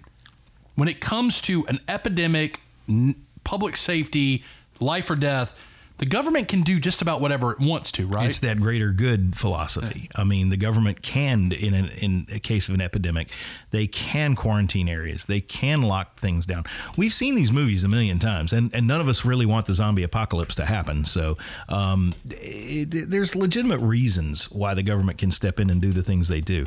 When 0.75 0.87
it 0.87 0.99
comes 0.99 1.41
to 1.41 1.65
an 1.67 1.79
epidemic, 1.87 2.59
n- 2.87 3.15
public 3.43 3.77
safety, 3.77 4.43
life 4.79 5.09
or 5.09 5.15
death, 5.15 5.55
the 5.99 6.05
government 6.05 6.47
can 6.47 6.61
do 6.61 6.79
just 6.79 7.01
about 7.01 7.19
whatever 7.19 7.51
it 7.51 7.59
wants 7.59 7.91
to, 7.93 8.07
right? 8.07 8.27
It's 8.27 8.39
that 8.39 8.59
greater 8.59 8.91
good 8.91 9.37
philosophy. 9.37 10.09
I 10.15 10.23
mean, 10.23 10.49
the 10.49 10.57
government 10.57 11.01
can, 11.01 11.51
in 11.51 11.73
a, 11.73 11.87
in 12.01 12.25
a 12.31 12.39
case 12.39 12.69
of 12.69 12.75
an 12.75 12.81
epidemic, 12.81 13.27
they 13.71 13.85
can 13.85 14.35
quarantine 14.35 14.87
areas. 14.87 15.25
They 15.25 15.41
can 15.41 15.81
lock 15.81 16.17
things 16.17 16.45
down. 16.45 16.63
We've 16.95 17.11
seen 17.11 17.35
these 17.35 17.51
movies 17.51 17.83
a 17.83 17.89
million 17.89 18.17
times, 18.17 18.53
and, 18.53 18.73
and 18.73 18.87
none 18.87 19.01
of 19.01 19.09
us 19.09 19.25
really 19.25 19.45
want 19.45 19.65
the 19.65 19.75
zombie 19.75 20.03
apocalypse 20.03 20.55
to 20.55 20.65
happen. 20.65 21.03
So 21.03 21.37
um, 21.67 22.15
it, 22.29 23.09
there's 23.09 23.35
legitimate 23.35 23.79
reasons 23.79 24.49
why 24.51 24.73
the 24.73 24.83
government 24.83 25.17
can 25.17 25.31
step 25.31 25.59
in 25.59 25.69
and 25.69 25.81
do 25.81 25.91
the 25.91 26.03
things 26.03 26.29
they 26.29 26.41
do. 26.41 26.65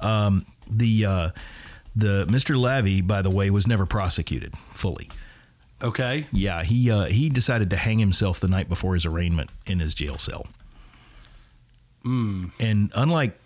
Um, 0.00 0.46
the 0.66 1.04
uh, 1.04 1.30
the 1.94 2.24
Mr. 2.30 2.58
Lavy, 2.58 3.02
by 3.02 3.20
the 3.20 3.30
way, 3.30 3.50
was 3.50 3.66
never 3.66 3.84
prosecuted 3.84 4.56
fully. 4.70 5.10
Okay. 5.82 6.26
Yeah, 6.32 6.62
he 6.62 6.90
uh, 6.90 7.04
he 7.04 7.28
decided 7.28 7.70
to 7.70 7.76
hang 7.76 7.98
himself 7.98 8.40
the 8.40 8.48
night 8.48 8.68
before 8.68 8.94
his 8.94 9.06
arraignment 9.06 9.50
in 9.66 9.80
his 9.80 9.94
jail 9.94 10.18
cell. 10.18 10.46
And 12.58 12.90
unlike, 12.94 13.38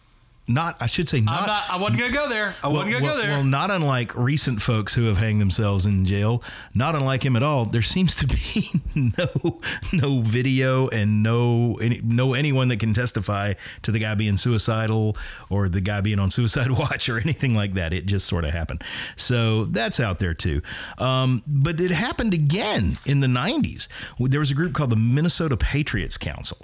not 0.46 0.76
I 0.80 0.86
should 0.86 1.08
say 1.08 1.20
not. 1.20 1.46
not, 1.46 1.64
I 1.70 1.78
wasn't 1.78 2.00
gonna 2.00 2.12
go 2.12 2.28
there. 2.28 2.54
I 2.62 2.68
wasn't 2.68 2.92
gonna 2.92 3.04
well, 3.04 3.16
go 3.16 3.22
there. 3.22 3.30
well, 3.30 3.44
not 3.44 3.70
unlike 3.70 4.14
recent 4.14 4.60
folks 4.60 4.94
who 4.94 5.04
have 5.04 5.16
hanged 5.16 5.40
themselves 5.40 5.86
in 5.86 6.04
jail. 6.04 6.42
Not 6.74 6.94
unlike 6.94 7.24
him 7.24 7.34
at 7.34 7.42
all. 7.42 7.64
There 7.64 7.80
seems 7.80 8.14
to 8.16 8.26
be 8.26 8.68
no 9.18 9.60
no 9.92 10.20
video 10.20 10.88
and 10.88 11.22
no 11.22 11.76
any, 11.80 12.00
no 12.04 12.34
anyone 12.34 12.68
that 12.68 12.78
can 12.78 12.92
testify 12.92 13.54
to 13.82 13.90
the 13.90 13.98
guy 13.98 14.14
being 14.14 14.36
suicidal 14.36 15.16
or 15.48 15.70
the 15.70 15.80
guy 15.80 16.02
being 16.02 16.18
on 16.18 16.30
suicide 16.30 16.70
watch 16.78 17.08
or 17.08 17.18
anything 17.18 17.54
like 17.54 17.74
that. 17.74 17.94
It 17.94 18.04
just 18.04 18.26
sort 18.26 18.44
of 18.44 18.50
happened. 18.50 18.84
So 19.16 19.64
that's 19.64 19.98
out 19.98 20.18
there 20.18 20.34
too. 20.34 20.60
Um, 20.98 21.42
but 21.46 21.80
it 21.80 21.90
happened 21.90 22.34
again 22.34 22.98
in 23.06 23.20
the 23.20 23.28
'90s. 23.28 23.88
There 24.20 24.40
was 24.40 24.50
a 24.50 24.54
group 24.54 24.74
called 24.74 24.90
the 24.90 24.96
Minnesota 24.96 25.56
Patriots 25.56 26.18
Council. 26.18 26.58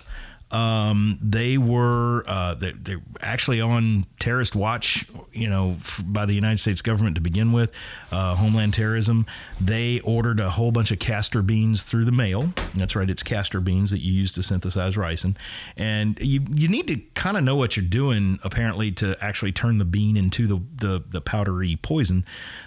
Um, 0.52 1.18
they 1.22 1.58
were 1.58 2.24
uh, 2.26 2.54
they, 2.54 2.72
they're 2.72 3.02
actually 3.20 3.60
on 3.60 4.04
terrorist 4.18 4.56
watch, 4.56 5.06
you 5.32 5.48
know, 5.48 5.76
f- 5.78 6.02
by 6.04 6.26
the 6.26 6.32
United 6.32 6.58
States 6.58 6.82
government 6.82 7.14
to 7.14 7.20
begin 7.20 7.52
with, 7.52 7.72
uh, 8.10 8.34
Homeland 8.34 8.74
Terrorism. 8.74 9.26
They 9.60 10.00
ordered 10.00 10.40
a 10.40 10.50
whole 10.50 10.72
bunch 10.72 10.90
of 10.90 10.98
castor 10.98 11.42
beans 11.42 11.84
through 11.84 12.04
the 12.04 12.12
mail. 12.12 12.52
That's 12.74 12.96
right, 12.96 13.08
it's 13.08 13.22
castor 13.22 13.60
beans 13.60 13.90
that 13.90 14.00
you 14.00 14.12
use 14.12 14.32
to 14.32 14.42
synthesize 14.42 14.96
ricin, 14.96 15.36
and 15.76 16.18
you 16.20 16.40
you 16.50 16.66
need 16.68 16.88
to 16.88 16.96
kind 17.14 17.36
of 17.36 17.44
know 17.44 17.54
what 17.54 17.76
you're 17.76 17.86
doing 17.86 18.40
apparently 18.42 18.90
to 18.92 19.16
actually 19.20 19.52
turn 19.52 19.78
the 19.78 19.84
bean 19.84 20.16
into 20.16 20.46
the 20.48 20.60
the, 20.74 21.04
the 21.08 21.20
powdery 21.20 21.78
poison. 21.80 22.24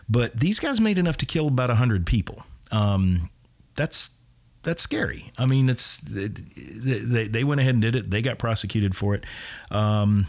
But 0.09 0.39
these 0.39 0.59
guys 0.59 0.79
made 0.79 0.97
enough 0.97 1.17
to 1.17 1.25
kill 1.25 1.49
about 1.49 1.69
hundred 1.69 2.05
people. 2.05 2.45
Um, 2.71 3.29
that's 3.75 4.11
that's 4.63 4.81
scary. 4.81 5.31
I 5.37 5.45
mean, 5.45 5.69
it's 5.69 5.97
they, 5.97 6.27
they 7.27 7.43
went 7.43 7.61
ahead 7.61 7.75
and 7.75 7.81
did 7.81 7.95
it. 7.95 8.09
They 8.09 8.21
got 8.21 8.37
prosecuted 8.37 8.95
for 8.95 9.13
it. 9.15 9.25
Um, 9.71 10.27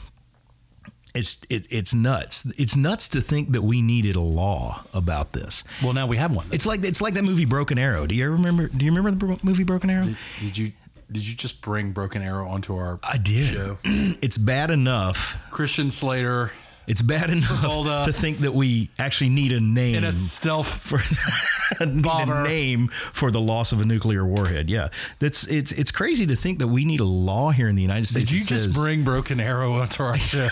it's 1.14 1.40
it, 1.48 1.66
it's 1.70 1.94
nuts. 1.94 2.44
It's 2.58 2.76
nuts 2.76 3.08
to 3.10 3.20
think 3.20 3.52
that 3.52 3.62
we 3.62 3.80
needed 3.82 4.16
a 4.16 4.20
law 4.20 4.82
about 4.92 5.32
this. 5.32 5.62
well, 5.82 5.92
now 5.92 6.06
we 6.08 6.16
have 6.16 6.34
one. 6.34 6.46
It's 6.50 6.66
like 6.66 6.82
it's 6.84 7.00
like 7.00 7.14
that 7.14 7.22
movie 7.22 7.44
Broken 7.44 7.78
Arrow. 7.78 8.06
Do 8.06 8.14
you 8.16 8.30
remember? 8.30 8.66
Do 8.68 8.84
you 8.84 8.92
remember 8.92 9.26
the 9.26 9.38
movie 9.44 9.62
Broken 9.64 9.90
Arrow? 9.90 10.14
Did 10.40 10.58
you 10.58 10.72
did 11.12 11.24
you 11.28 11.36
just 11.36 11.62
bring 11.62 11.92
Broken 11.92 12.20
Arrow 12.22 12.48
onto 12.48 12.74
our 12.74 12.98
I 13.04 13.18
did. 13.18 13.46
show? 13.52 13.78
It's 14.22 14.36
bad 14.38 14.70
enough. 14.72 15.38
Christian 15.52 15.90
Slater 15.92 16.50
It's 16.88 17.02
bad 17.02 17.30
enough 17.30 17.44
Travolta. 17.62 18.06
to 18.06 18.12
think 18.12 18.40
that 18.40 18.52
we 18.54 18.90
actually 18.98 19.30
need 19.30 19.52
a 19.52 19.60
name 19.60 19.96
in 19.96 20.04
a 20.04 20.10
stealth. 20.12 20.66
for 20.78 20.96
need 20.98 21.04
Bomber. 21.04 21.36
a 21.36 21.53
name 22.44 22.88
for 22.88 23.30
the 23.30 23.40
loss 23.40 23.72
of 23.72 23.80
a 23.80 23.84
nuclear 23.84 24.24
warhead. 24.24 24.68
Yeah, 24.70 24.88
that's 25.18 25.46
it's 25.46 25.72
it's 25.72 25.90
crazy 25.90 26.26
to 26.26 26.36
think 26.36 26.58
that 26.58 26.68
we 26.68 26.84
need 26.84 27.00
a 27.00 27.04
law 27.04 27.50
here 27.50 27.68
in 27.68 27.76
the 27.76 27.82
United 27.82 28.06
States. 28.06 28.30
Did 28.30 28.40
you 28.40 28.44
just 28.44 28.64
says- 28.64 28.74
bring 28.74 29.04
Broken 29.04 29.40
Arrow 29.40 29.74
onto 29.74 30.02
our 30.02 30.16
show? 30.18 30.48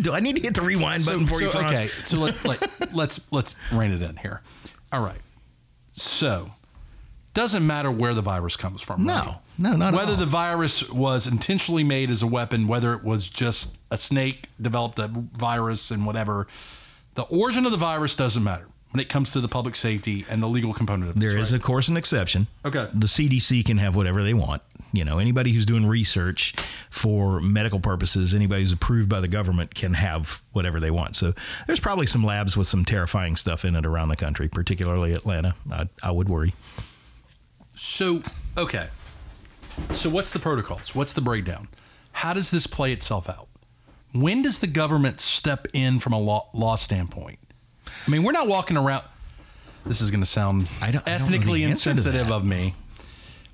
Do 0.00 0.12
I 0.12 0.20
need 0.20 0.36
to 0.36 0.42
hit 0.42 0.54
the 0.54 0.62
rewind 0.62 1.04
button 1.04 1.26
for 1.26 1.40
you, 1.40 1.50
Franz? 1.50 1.78
okay, 1.78 1.88
so 2.04 2.18
let, 2.18 2.44
let, 2.44 2.94
let's 2.94 3.32
let's 3.32 3.54
rein 3.72 3.92
it 3.92 4.02
in 4.02 4.16
here. 4.16 4.42
All 4.92 5.04
right. 5.04 5.20
So, 5.94 6.50
doesn't 7.34 7.66
matter 7.66 7.90
where 7.90 8.14
the 8.14 8.22
virus 8.22 8.56
comes 8.56 8.82
from. 8.82 9.04
No. 9.04 9.14
right? 9.14 9.36
No, 9.58 9.76
not 9.76 9.92
at 9.92 9.98
whether 9.98 10.16
the 10.16 10.26
virus 10.26 10.88
was 10.90 11.26
intentionally 11.26 11.84
made 11.84 12.10
as 12.10 12.22
a 12.22 12.26
weapon, 12.26 12.66
whether 12.66 12.94
it 12.94 13.04
was 13.04 13.28
just 13.28 13.76
a 13.90 13.98
snake 13.98 14.46
developed 14.60 14.98
a 14.98 15.08
virus 15.08 15.90
and 15.90 16.06
whatever. 16.06 16.46
The 17.14 17.22
origin 17.24 17.66
of 17.66 17.72
the 17.72 17.78
virus 17.78 18.14
doesn't 18.16 18.42
matter 18.42 18.66
when 18.92 19.00
it 19.00 19.08
comes 19.08 19.30
to 19.32 19.40
the 19.40 19.48
public 19.48 19.74
safety 19.74 20.24
and 20.28 20.42
the 20.42 20.48
legal 20.48 20.72
component 20.72 21.10
of 21.10 21.14
this. 21.18 21.32
There 21.32 21.40
is, 21.40 21.52
right? 21.52 21.56
of 21.56 21.64
course, 21.64 21.88
an 21.88 21.96
exception. 21.96 22.46
Okay. 22.64 22.88
The 22.92 23.06
CDC 23.06 23.64
can 23.64 23.78
have 23.78 23.96
whatever 23.96 24.22
they 24.22 24.34
want. 24.34 24.62
You 24.92 25.06
know, 25.06 25.18
anybody 25.18 25.52
who's 25.52 25.64
doing 25.64 25.86
research 25.86 26.54
for 26.90 27.40
medical 27.40 27.80
purposes, 27.80 28.34
anybody 28.34 28.60
who's 28.60 28.72
approved 28.72 29.08
by 29.08 29.20
the 29.20 29.28
government 29.28 29.74
can 29.74 29.94
have 29.94 30.42
whatever 30.52 30.78
they 30.78 30.90
want. 30.90 31.16
So 31.16 31.32
there's 31.66 31.80
probably 31.80 32.06
some 32.06 32.22
labs 32.22 32.56
with 32.58 32.66
some 32.66 32.84
terrifying 32.84 33.36
stuff 33.36 33.64
in 33.64 33.74
it 33.74 33.86
around 33.86 34.08
the 34.08 34.16
country, 34.16 34.48
particularly 34.48 35.12
Atlanta. 35.14 35.54
I, 35.70 35.88
I 36.02 36.10
would 36.10 36.28
worry. 36.28 36.54
So, 37.74 38.22
okay. 38.58 38.88
So, 39.92 40.10
what's 40.10 40.30
the 40.30 40.38
protocols? 40.38 40.94
What's 40.94 41.14
the 41.14 41.22
breakdown? 41.22 41.68
How 42.12 42.34
does 42.34 42.50
this 42.50 42.66
play 42.66 42.92
itself 42.92 43.30
out? 43.30 43.48
When 44.12 44.42
does 44.42 44.58
the 44.58 44.66
government 44.66 45.20
step 45.20 45.66
in 45.72 45.98
from 45.98 46.12
a 46.12 46.20
law, 46.20 46.50
law 46.52 46.76
standpoint? 46.76 47.38
I 48.06 48.10
mean, 48.10 48.22
we're 48.22 48.32
not 48.32 48.48
walking 48.48 48.76
around. 48.76 49.04
This 49.84 50.00
is 50.00 50.10
going 50.10 50.20
to 50.20 50.26
sound 50.26 50.68
I 50.80 50.90
don't- 50.90 51.06
I 51.06 51.18
don't 51.18 51.22
ethnically 51.22 51.64
answer 51.64 51.90
to 51.90 51.96
insensitive 51.96 52.30
of 52.30 52.44
me. 52.44 52.74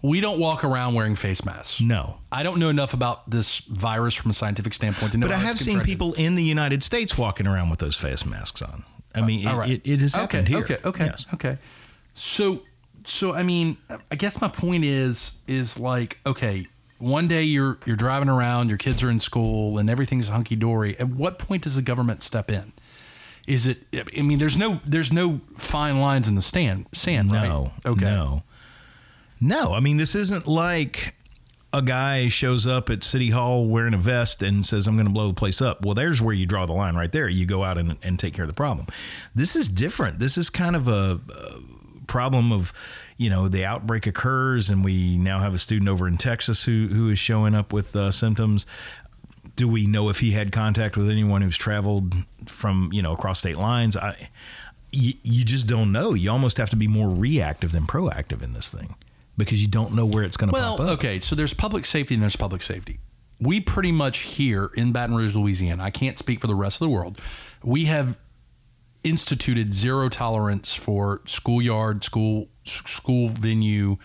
We 0.01 0.21
don't 0.21 0.39
walk 0.39 0.63
around 0.63 0.95
wearing 0.95 1.17
face 1.17 1.45
masks. 1.45 1.81
No. 1.81 2.19
I 2.31 2.43
don't 2.45 2.59
know 2.61 2.69
enough 2.69 2.95
about 2.95 3.29
this 3.29 3.59
virus 3.59 4.15
from 4.15 4.31
a 4.31 4.35
scientific 4.35 4.73
standpoint 4.73 5.13
to 5.13 5.19
know. 5.19 5.27
But 5.27 5.35
I 5.35 5.39
have 5.39 5.59
seen 5.59 5.81
people 5.81 6.13
in 6.15 6.37
the 6.37 6.45
United 6.45 6.85
States 6.85 7.19
walking 7.19 7.49
around 7.49 7.71
with 7.71 7.81
those 7.81 7.97
face 7.97 8.25
masks 8.25 8.63
on. 8.63 8.85
I 9.15 9.23
mean, 9.23 9.41
it, 9.41 9.47
All 9.51 9.59
right. 9.59 9.71
it, 9.71 9.83
it 9.85 10.01
has 10.01 10.15
happened 10.15 10.45
okay, 10.45 10.53
here. 10.55 10.63
Okay, 10.63 10.77
okay, 10.85 11.05
Yes. 11.07 11.27
okay. 11.35 11.59
So, 12.15 12.63
so 13.05 13.35
I 13.35 13.43
mean, 13.43 13.77
I 14.11 14.15
guess 14.17 14.41
my 14.41 14.49
point 14.49 14.85
is, 14.85 15.39
is 15.49 15.79
like, 15.81 16.19
okay, 16.25 16.67
one 16.99 17.27
day 17.27 17.43
you're 17.43 17.79
you're 17.85 17.97
driving 17.97 18.29
around, 18.29 18.69
your 18.69 18.79
kids 18.79 19.03
are 19.03 19.11
in 19.11 19.19
school, 19.19 19.79
and 19.79 19.89
everything's 19.91 20.29
hunky 20.29 20.55
dory. 20.57 20.97
At 20.99 21.09
what 21.09 21.39
point 21.39 21.63
does 21.63 21.75
the 21.75 21.83
government 21.83 22.23
step 22.23 22.51
in? 22.51 22.73
Is 23.49 23.67
it? 23.67 23.79
I 24.17 24.21
mean, 24.21 24.39
there's 24.39 24.59
no 24.59 24.81
there's 24.85 25.11
no 25.11 25.41
fine 25.57 26.01
lines 26.01 26.29
in 26.29 26.35
the 26.35 26.43
stand 26.43 26.87
sand, 26.93 27.31
No. 27.31 27.35
right? 27.65 27.87
Okay. 27.87 28.05
No. 28.05 28.43
No. 29.41 29.73
I 29.73 29.81
mean, 29.81 29.97
this 29.97 30.15
isn't 30.15 30.47
like 30.47 31.15
a 31.73 31.81
guy 31.81 32.29
shows 32.29 32.67
up 32.67 32.91
at 32.91 33.03
City 33.03 33.31
Hall 33.31 33.67
wearing 33.67 33.95
a 33.95 33.99
vest 33.99 34.43
and 34.43 34.65
says, 34.67 34.87
I'm 34.87 34.97
going 34.97 35.07
to 35.07 35.13
blow 35.13 35.29
the 35.29 35.35
place 35.35 35.61
up. 35.63 35.85
Well, 35.85 35.95
there's 35.95 36.21
where 36.21 36.35
you 36.35 36.45
draw 36.47 36.67
the 36.67 36.73
line 36.73 36.95
right 36.95 37.11
there. 37.13 37.29
You 37.29 37.47
go 37.47 37.65
out 37.65 37.77
and, 37.79 37.99
and 38.03 38.19
take 38.19 38.35
care 38.35 38.45
of 38.45 38.49
the 38.49 38.55
problem. 38.55 38.87
This 39.35 39.55
is 39.57 39.69
different. 39.69 40.19
This 40.19 40.37
is 40.39 40.49
kind 40.51 40.75
of 40.77 40.89
a, 40.89 41.21
a 41.31 41.61
problem 42.07 42.53
of, 42.53 42.73
you 43.19 43.29
know, 43.29 43.49
the 43.49 43.65
outbreak 43.67 44.07
occurs 44.07 44.71
and 44.71 44.83
we 44.85 45.17
now 45.19 45.41
have 45.41 45.55
a 45.55 45.59
student 45.59 45.89
over 45.91 46.07
in 46.09 46.17
Texas 46.17 46.65
who, 46.65 46.89
who 46.89 47.11
is 47.11 47.19
showing 47.19 47.55
up 47.55 47.73
with 47.73 47.95
uh, 47.95 48.11
symptoms. 48.11 48.65
Do 49.59 49.67
we 49.67 49.87
know 49.89 50.09
if 50.09 50.21
he 50.21 50.31
had 50.31 50.53
contact 50.53 50.97
with 50.97 51.11
anyone 51.11 51.43
who's 51.43 51.57
traveled 51.57 52.15
from, 52.47 52.91
you 52.93 53.03
know, 53.03 53.13
across 53.13 53.41
state 53.41 53.59
lines? 53.59 53.97
I, 53.97 54.29
you, 54.93 55.15
you 55.25 55.45
just 55.45 55.67
don't 55.67 55.91
know. 55.91 56.15
You 56.15 56.31
almost 56.31 56.59
have 56.59 56.71
to 56.71 56.77
be 56.77 56.87
more 56.87 57.11
reactive 57.11 57.73
than 57.73 57.83
proactive 57.85 58.41
in 58.41 58.53
this 58.53 58.71
thing 58.71 58.95
because 59.37 59.61
you 59.61 59.67
don't 59.67 59.95
know 59.95 60.07
where 60.07 60.23
it's 60.23 60.37
going 60.37 60.49
to 60.51 60.53
Well, 60.55 60.77
pop 60.77 60.87
up. 60.87 60.93
okay, 60.93 61.19
so 61.19 61.35
there's 61.35 61.55
public 61.55 61.85
safety 61.87 62.15
and 62.15 62.23
there's 62.23 62.37
public 62.37 62.63
safety. 62.63 63.01
We 63.41 63.61
pretty 63.61 63.91
much 63.91 64.19
here 64.21 64.71
in 64.77 64.93
Baton 64.93 65.17
Rouge, 65.17 65.35
Louisiana, 65.35 65.83
I 65.83 65.91
can't 65.91 66.19
speak 66.19 66.41
for 66.41 66.47
the 66.47 66.55
rest 66.55 66.81
of 66.81 66.89
the 66.89 66.95
world, 66.95 67.21
we 67.65 67.87
have 67.87 68.17
instituted 69.03 69.73
zero 69.75 70.09
tolerance 70.09 70.73
for 70.75 71.21
schoolyard, 71.25 72.05
school 72.05 72.49
school 72.65 73.27
venue, 73.29 73.97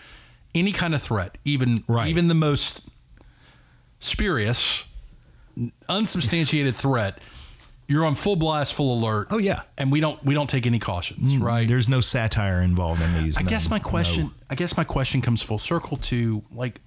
any 0.54 0.72
kind 0.72 0.94
of 0.96 1.02
threat, 1.02 1.38
even 1.44 1.84
Right. 1.86 2.08
even 2.08 2.26
the 2.28 2.34
most 2.34 2.88
spurious, 4.00 4.84
unsubstantiated 5.88 6.76
threat. 6.76 7.18
You're 7.86 8.06
on 8.06 8.14
full 8.14 8.36
blast, 8.36 8.72
full 8.72 8.98
alert. 8.98 9.28
Oh, 9.30 9.36
yeah. 9.38 9.62
and 9.76 9.92
we 9.92 10.00
don't 10.00 10.22
we 10.24 10.32
don't 10.32 10.48
take 10.48 10.66
any 10.66 10.78
cautions, 10.78 11.34
mm, 11.34 11.42
right? 11.42 11.68
There's 11.68 11.88
no 11.88 12.00
satire 12.00 12.62
involved 12.62 13.02
in 13.02 13.12
these. 13.22 13.36
I 13.36 13.42
no- 13.42 13.48
guess 13.50 13.68
my 13.68 13.78
question. 13.78 14.24
no. 14.24 14.30
I 14.48 14.54
guess 14.54 14.76
my 14.76 14.84
question 14.84 15.20
comes 15.20 15.42
full 15.42 15.58
circle 15.58 15.98
to 15.98 16.42
like, 16.50 16.80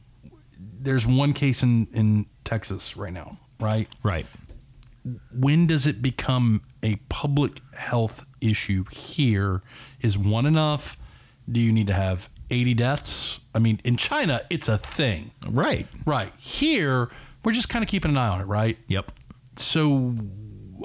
there's 0.59 1.05
one 1.05 1.33
case 1.33 1.61
in 1.61 1.87
in 1.93 2.25
Texas 2.43 2.97
right 2.97 3.13
now, 3.13 3.37
right? 3.59 3.87
Right. 4.01 4.25
When 5.31 5.67
does 5.67 5.85
it 5.85 6.01
become 6.01 6.63
a 6.83 6.95
public 7.09 7.61
health 7.75 8.25
issue 8.41 8.83
here? 8.91 9.61
Is 10.01 10.17
one 10.17 10.45
enough? 10.47 10.97
Do 11.49 11.59
you 11.61 11.71
need 11.71 11.87
to 11.87 11.93
have 11.93 12.29
80 12.49 12.73
deaths? 12.73 13.39
I 13.55 13.59
mean, 13.59 13.79
in 13.85 13.95
China, 13.97 14.41
it's 14.49 14.67
a 14.67 14.77
thing, 14.77 15.31
Right. 15.47 15.87
right? 16.05 16.33
Here, 16.37 17.09
we're 17.47 17.53
just 17.53 17.69
kind 17.69 17.81
of 17.81 17.87
keeping 17.87 18.11
an 18.11 18.17
eye 18.17 18.27
on 18.27 18.41
it, 18.41 18.43
right? 18.43 18.77
Yep. 18.89 19.09
So, 19.55 20.13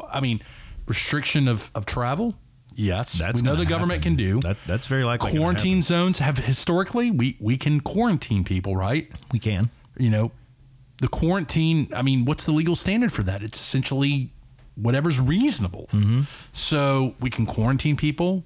I 0.08 0.20
mean, 0.20 0.40
restriction 0.86 1.48
of, 1.48 1.72
of 1.74 1.86
travel. 1.86 2.36
Yes, 2.72 3.14
That's 3.14 3.42
we 3.42 3.44
know 3.44 3.56
the 3.56 3.66
government 3.66 4.04
can 4.04 4.14
do. 4.14 4.38
That, 4.42 4.58
that's 4.64 4.86
very 4.86 5.02
likely. 5.02 5.32
quarantine 5.32 5.82
zones 5.82 6.20
have 6.20 6.38
historically 6.38 7.10
we 7.10 7.36
we 7.40 7.56
can 7.56 7.80
quarantine 7.80 8.44
people, 8.44 8.76
right? 8.76 9.12
We 9.32 9.40
can. 9.40 9.70
You 9.98 10.08
know, 10.10 10.30
the 11.00 11.08
quarantine. 11.08 11.88
I 11.92 12.02
mean, 12.02 12.26
what's 12.26 12.44
the 12.44 12.52
legal 12.52 12.76
standard 12.76 13.12
for 13.12 13.24
that? 13.24 13.42
It's 13.42 13.60
essentially 13.60 14.30
whatever's 14.76 15.20
reasonable. 15.20 15.88
Mm-hmm. 15.92 16.22
So 16.52 17.16
we 17.18 17.28
can 17.28 17.44
quarantine 17.44 17.96
people. 17.96 18.44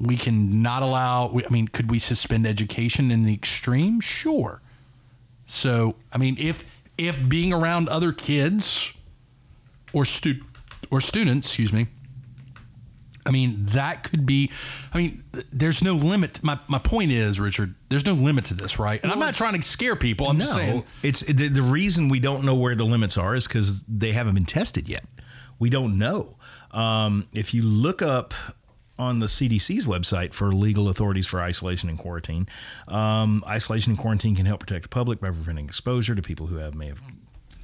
We 0.00 0.16
can 0.16 0.62
not 0.62 0.82
allow. 0.82 1.30
we- 1.30 1.46
I 1.46 1.48
mean, 1.48 1.68
could 1.68 1.92
we 1.92 2.00
suspend 2.00 2.44
education 2.44 3.12
in 3.12 3.22
the 3.24 3.32
extreme? 3.32 4.00
Sure. 4.00 4.60
So 5.46 5.94
I 6.12 6.18
mean, 6.18 6.34
if 6.40 6.64
if 7.08 7.28
being 7.28 7.52
around 7.52 7.88
other 7.88 8.12
kids 8.12 8.92
or 9.92 10.04
stu- 10.04 10.42
or 10.90 11.00
students, 11.00 11.46
excuse 11.48 11.72
me, 11.72 11.86
I 13.24 13.30
mean, 13.30 13.66
that 13.66 14.02
could 14.04 14.26
be. 14.26 14.50
I 14.92 14.98
mean, 14.98 15.24
there's 15.52 15.82
no 15.82 15.94
limit. 15.94 16.42
My, 16.42 16.58
my 16.66 16.78
point 16.78 17.12
is, 17.12 17.38
Richard, 17.38 17.74
there's 17.88 18.04
no 18.04 18.14
limit 18.14 18.46
to 18.46 18.54
this, 18.54 18.78
right? 18.78 19.00
And 19.02 19.12
I'm 19.12 19.18
not 19.18 19.34
trying 19.34 19.60
to 19.60 19.62
scare 19.66 19.96
people. 19.96 20.28
I'm 20.28 20.38
just 20.38 20.54
saying. 20.54 20.84
it's 21.02 21.20
the, 21.20 21.48
the 21.48 21.62
reason 21.62 22.08
we 22.08 22.20
don't 22.20 22.44
know 22.44 22.54
where 22.54 22.74
the 22.74 22.84
limits 22.84 23.16
are 23.16 23.34
is 23.34 23.46
because 23.46 23.82
they 23.84 24.12
haven't 24.12 24.34
been 24.34 24.44
tested 24.44 24.88
yet. 24.88 25.04
We 25.58 25.70
don't 25.70 25.98
know. 25.98 26.36
Um, 26.72 27.28
if 27.32 27.54
you 27.54 27.62
look 27.62 28.02
up 28.02 28.34
on 28.98 29.18
the 29.18 29.26
CDC's 29.26 29.86
website 29.86 30.32
for 30.32 30.52
legal 30.52 30.88
authorities 30.88 31.26
for 31.26 31.40
isolation 31.40 31.88
and 31.88 31.98
quarantine, 31.98 32.48
um, 32.88 33.42
isolation 33.46 33.92
and 33.92 33.98
quarantine 33.98 34.36
can 34.36 34.46
help 34.46 34.60
protect 34.60 34.84
the 34.84 34.88
public 34.88 35.20
by 35.20 35.28
preventing 35.28 35.66
exposure 35.66 36.14
to 36.14 36.22
people 36.22 36.46
who 36.46 36.56
have 36.56 36.74
may 36.74 36.88
have 36.88 37.00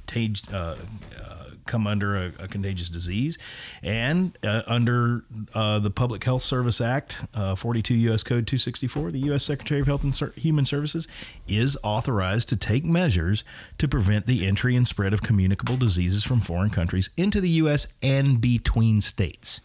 contag- 0.09 0.53
uh, 0.53 0.75
uh, 1.21 1.45
come 1.65 1.85
under 1.85 2.15
a, 2.15 2.31
a 2.39 2.47
contagious 2.47 2.89
disease, 2.89 3.37
and 3.83 4.37
uh, 4.43 4.63
under 4.65 5.23
uh, 5.53 5.79
the 5.79 5.91
Public 5.91 6.23
Health 6.23 6.41
Service 6.41 6.81
Act, 6.81 7.17
uh, 7.33 7.55
42 7.55 7.93
U.S. 7.95 8.23
Code 8.23 8.47
264, 8.47 9.11
the 9.11 9.19
U.S. 9.19 9.43
Secretary 9.43 9.79
of 9.79 9.87
Health 9.87 10.03
and 10.03 10.33
Human 10.35 10.65
Services 10.65 11.07
is 11.47 11.77
authorized 11.83 12.49
to 12.49 12.55
take 12.55 12.83
measures 12.85 13.43
to 13.77 13.87
prevent 13.87 14.25
the 14.25 14.47
entry 14.47 14.75
and 14.75 14.87
spread 14.87 15.13
of 15.13 15.21
communicable 15.21 15.77
diseases 15.77 16.23
from 16.23 16.41
foreign 16.41 16.71
countries 16.71 17.11
into 17.15 17.39
the 17.39 17.49
U.S. 17.49 17.87
and 18.01 18.41
between 18.41 19.01
states. 19.01 19.61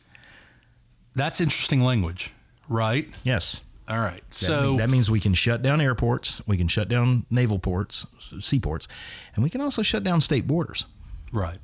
That's 1.15 1.41
interesting 1.41 1.83
language, 1.83 2.33
right? 2.69 3.09
Yes. 3.23 3.61
All 3.89 3.99
right. 4.01 4.23
That 4.25 4.35
So 4.35 4.69
mean- 4.69 4.77
that 4.79 4.91
means 4.91 5.11
we 5.11 5.21
can 5.21 5.35
shut 5.35 5.63
down 5.63 5.81
airports, 5.81 6.41
we 6.47 6.57
can 6.57 6.69
shut 6.69 6.89
down 6.89 7.27
naval 7.31 7.59
ports, 7.59 8.07
seaports, 8.41 8.89
and 9.35 9.43
we 9.45 9.51
can 9.51 9.61
also 9.61 9.83
shut 9.83 10.03
down 10.05 10.21
state 10.21 10.47
borders. 10.47 10.87
right. 11.33 11.59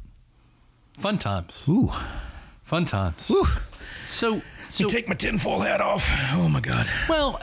Fun 0.96 1.16
times. 1.16 1.64
Ooh. 1.66 1.90
Fun 2.62 2.84
times. 2.84 3.30
Ooh. 3.30 3.46
So 4.04 4.42
so 4.68 4.86
take 4.88 5.08
my 5.08 5.14
tinfoil 5.14 5.60
hat 5.60 5.80
off. 5.80 6.08
Oh 6.32 6.48
my 6.48 6.60
God. 6.60 6.86
well, 7.08 7.40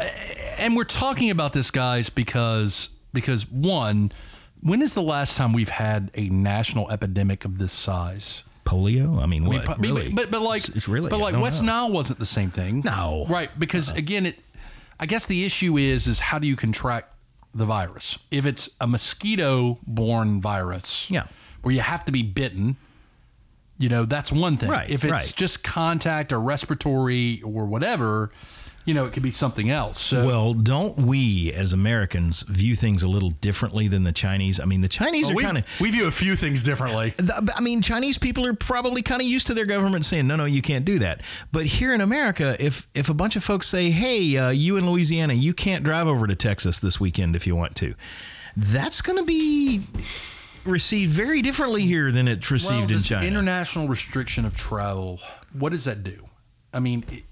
and 0.60 0.76
we're 0.76 0.84
talking 0.84 1.32
about 1.32 1.54
this, 1.54 1.72
guys, 1.72 2.10
because 2.12 2.89
because 3.13 3.50
one, 3.50 4.12
when 4.62 4.82
is 4.84 4.93
the 4.93 5.02
last 5.02 5.38
time 5.38 5.54
we've 5.54 5.70
had 5.70 6.12
a 6.13 6.30
national 6.30 6.91
epidemic 6.91 7.46
of 7.46 7.58
this 7.58 7.74
size? 7.74 8.43
Polio? 8.68 9.22
I 9.22 9.26
mean, 9.26 9.46
I 9.46 9.48
what? 9.48 9.58
mean, 9.58 9.66
but- 9.66 9.80
really? 9.80 10.14
But 10.14 10.30
but 10.30 10.42
like 10.42 10.68
it's, 10.70 10.88
really. 10.88 11.10
but 11.10 11.20
like 11.20 11.40
West 11.40 11.64
know. 11.64 11.86
Nile 11.86 11.92
wasn't 11.92 12.20
the 12.20 12.26
same 12.26 12.52
thing. 12.52 12.82
No. 12.86 13.26
right? 13.30 13.50
Because 13.58 13.90
uh-uh. 13.90 13.98
again, 13.98 14.26
it. 14.28 14.40
I 15.00 15.06
guess 15.06 15.26
the 15.26 15.46
issue 15.46 15.78
is 15.78 16.08
is 16.08 16.20
how 16.20 16.40
do 16.40 16.48
you 16.48 16.56
contract 16.56 17.14
the 17.54 17.66
virus? 17.66 18.18
If 18.32 18.46
it's 18.46 18.70
a 18.82 18.88
mosquito 18.88 19.80
borne 19.86 20.42
virus, 20.42 21.10
Yeah. 21.10 21.28
where 21.62 21.74
you 21.74 21.82
have 21.82 22.06
to 22.06 22.12
be 22.12 22.24
bitten. 22.24 22.78
You 23.80 23.90
know 23.90 24.06
that's 24.06 24.32
one 24.32 24.58
thing. 24.58 24.70
Right, 24.70 24.90
if 24.90 25.04
it's 25.04 25.12
right. 25.12 25.34
just 25.36 25.64
contact 25.64 26.34
or 26.34 26.40
respiratory 26.40 27.42
or 27.44 27.66
whatever, 27.66 28.32
you 28.88 28.93
know 28.93 29.06
it 29.06 29.12
could 29.12 29.21
be 29.21 29.32
something 29.32 29.69
else. 29.69 30.00
So 30.00 30.26
Well, 30.26 30.54
don't 30.54 30.97
we 30.97 31.52
as 31.54 31.73
Americans 31.73 32.43
view 32.43 32.73
things 32.73 33.04
a 33.04 33.08
little 33.10 33.32
differently 33.32 33.89
than 33.89 34.04
the 34.06 34.13
Chinese? 34.13 34.62
I 34.62 34.65
mean, 34.65 34.80
the 34.80 34.88
Chinese 34.88 35.30
are 35.30 35.36
we, 35.36 35.43
kind 35.43 35.58
of. 35.58 35.65
we 35.82 35.91
view 35.91 36.08
a 36.08 36.12
few 36.12 36.38
things 36.38 36.63
differently. 36.63 37.13
I 37.56 37.60
mean, 37.60 37.82
Chinese 37.82 38.17
people 38.17 38.45
are 38.45 38.54
probably 38.54 39.02
kind 39.02 39.21
of 39.21 39.28
used 39.28 39.45
to 39.47 39.54
their 39.54 39.65
government 39.65 40.06
saying, 40.06 40.26
"No, 40.26 40.38
no, 40.38 40.45
you 40.45 40.62
can't 40.62 40.86
do 40.86 41.00
that." 41.00 41.21
But 41.52 41.65
here 41.65 41.93
in 41.93 42.00
America, 42.00 42.56
if 42.60 42.88
if 42.95 43.10
a 43.10 43.13
bunch 43.13 43.36
of 43.36 43.43
folks 43.43 43.67
say, 43.67 43.91
"Hey, 43.91 44.38
uh, 44.38 44.50
you 44.52 44.78
in 44.78 44.89
Louisiana, 44.89 45.34
you 45.34 45.54
can't 45.54 45.84
drive 45.84 46.08
over 46.08 46.26
to 46.26 46.36
Texas 46.36 46.80
this 46.80 46.97
weekend 46.97 47.36
if 47.36 47.45
you 47.45 47.58
want 47.58 47.76
to," 47.76 47.93
that's 48.56 49.02
going 49.02 49.17
to 49.19 49.26
be 49.26 49.86
received 50.63 51.12
very 51.12 51.41
differently 51.41 51.86
here 51.86 52.10
than 52.12 52.28
it's 52.30 52.50
Well, 52.50 52.54
received 52.56 52.91
in 52.91 52.97
this 52.97 53.08
China. 53.08 53.28
international 53.28 53.89
restriction 53.89 54.45
of 54.45 54.56
travel, 54.56 55.19
what 55.52 55.73
does 55.73 55.84
that 55.84 56.04
do? 56.06 56.28
I 56.73 56.80
mean, 56.80 57.04
it, 57.12 57.23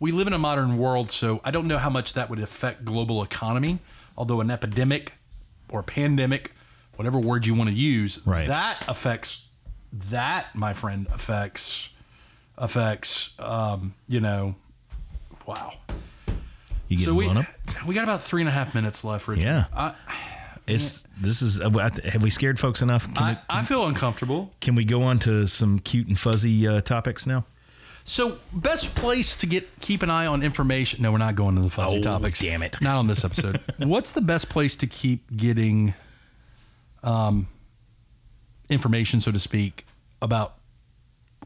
we 0.00 0.10
live 0.12 0.26
in 0.26 0.32
a 0.32 0.38
modern 0.38 0.76
world, 0.78 1.10
so 1.10 1.40
I 1.44 1.50
don't 1.50 1.68
know 1.68 1.78
how 1.78 1.90
much 1.90 2.14
that 2.14 2.28
would 2.30 2.40
affect 2.40 2.84
global 2.84 3.22
economy. 3.22 3.78
Although 4.16 4.40
an 4.40 4.50
epidemic 4.50 5.12
or 5.68 5.82
pandemic, 5.82 6.52
whatever 6.96 7.18
word 7.18 7.46
you 7.46 7.54
want 7.54 7.70
to 7.70 7.76
use, 7.76 8.20
Right. 8.26 8.48
that 8.48 8.84
affects 8.88 9.46
that, 10.10 10.54
my 10.54 10.72
friend, 10.74 11.06
affects 11.12 11.90
affects 12.58 13.30
um, 13.38 13.94
you 14.08 14.20
know, 14.20 14.54
wow. 15.46 15.72
you 16.88 16.98
get 16.98 17.04
so 17.06 17.14
we 17.14 17.26
up. 17.28 17.46
we 17.86 17.94
got 17.94 18.04
about 18.04 18.22
three 18.22 18.42
and 18.42 18.48
a 18.48 18.52
half 18.52 18.74
minutes 18.74 19.04
left, 19.04 19.28
Richard. 19.28 19.44
Yeah. 19.44 19.64
I, 19.74 19.94
It's 20.66 21.04
this 21.20 21.42
is 21.42 21.58
uh, 21.58 21.70
have 22.04 22.22
we 22.22 22.30
scared 22.30 22.60
folks 22.60 22.82
enough? 22.82 23.12
Can, 23.14 23.22
I, 23.22 23.32
we, 23.32 23.38
I 23.48 23.62
feel 23.62 23.86
uncomfortable. 23.86 24.52
can 24.60 24.74
we 24.74 24.84
go 24.84 25.02
on 25.02 25.18
to 25.20 25.46
some 25.48 25.78
cute 25.78 26.06
and 26.06 26.18
fuzzy 26.18 26.66
uh, 26.68 26.80
topics 26.82 27.26
now? 27.26 27.44
So, 28.10 28.38
best 28.52 28.96
place 28.96 29.36
to 29.36 29.46
get 29.46 29.68
keep 29.78 30.02
an 30.02 30.10
eye 30.10 30.26
on 30.26 30.42
information. 30.42 31.00
No, 31.00 31.12
we're 31.12 31.18
not 31.18 31.36
going 31.36 31.54
to 31.54 31.62
the 31.62 31.70
fuzzy 31.70 31.98
Oh, 31.98 32.02
topics. 32.02 32.40
damn 32.40 32.60
it. 32.60 32.76
Not 32.80 32.96
on 32.96 33.06
this 33.06 33.24
episode. 33.24 33.60
What's 33.78 34.10
the 34.10 34.20
best 34.20 34.48
place 34.48 34.74
to 34.76 34.88
keep 34.88 35.36
getting 35.36 35.94
um, 37.04 37.46
information, 38.68 39.20
so 39.20 39.30
to 39.30 39.38
speak, 39.38 39.86
about 40.20 40.56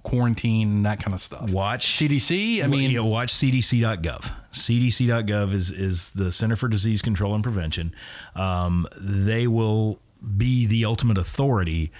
quarantine 0.04 0.68
and 0.70 0.86
that 0.86 1.00
kind 1.02 1.12
of 1.12 1.20
stuff? 1.20 1.50
Watch 1.50 1.98
CDC. 1.98 2.64
I 2.64 2.66
mean, 2.66 2.90
yeah, 2.92 3.00
watch 3.00 3.34
CDC.gov. 3.34 4.32
CDC.gov 4.54 5.52
is 5.52 5.70
is 5.70 6.14
the 6.14 6.32
Center 6.32 6.56
for 6.56 6.68
Disease 6.68 7.02
Control 7.02 7.34
and 7.34 7.44
Prevention. 7.44 7.94
Um, 8.34 8.88
they 8.98 9.46
will 9.46 10.00
be 10.38 10.64
the 10.64 10.86
ultimate 10.86 11.18
authority 11.18 11.92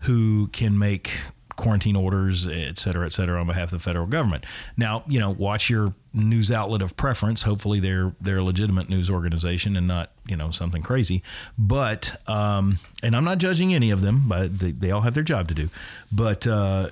who 0.00 0.48
can 0.48 0.76
make 0.76 1.12
quarantine 1.58 1.96
orders, 1.96 2.46
et 2.46 2.78
cetera, 2.78 3.04
et 3.04 3.12
cetera, 3.12 3.38
on 3.38 3.46
behalf 3.46 3.64
of 3.64 3.70
the 3.72 3.78
federal 3.80 4.06
government. 4.06 4.46
Now, 4.76 5.02
you 5.06 5.18
know, 5.18 5.30
watch 5.30 5.68
your 5.68 5.92
news 6.14 6.50
outlet 6.50 6.80
of 6.80 6.96
preference. 6.96 7.42
Hopefully, 7.42 7.80
they're 7.80 8.14
they're 8.20 8.38
a 8.38 8.42
legitimate 8.44 8.88
news 8.88 9.10
organization 9.10 9.76
and 9.76 9.86
not 9.86 10.12
you 10.26 10.36
know 10.36 10.50
something 10.50 10.82
crazy. 10.82 11.22
But 11.58 12.18
um, 12.26 12.78
and 13.02 13.14
I'm 13.14 13.24
not 13.24 13.38
judging 13.38 13.74
any 13.74 13.90
of 13.90 14.00
them, 14.00 14.22
but 14.26 14.58
they, 14.58 14.70
they 14.70 14.90
all 14.90 15.02
have 15.02 15.14
their 15.14 15.22
job 15.22 15.48
to 15.48 15.54
do. 15.54 15.68
But 16.10 16.46
uh, 16.46 16.90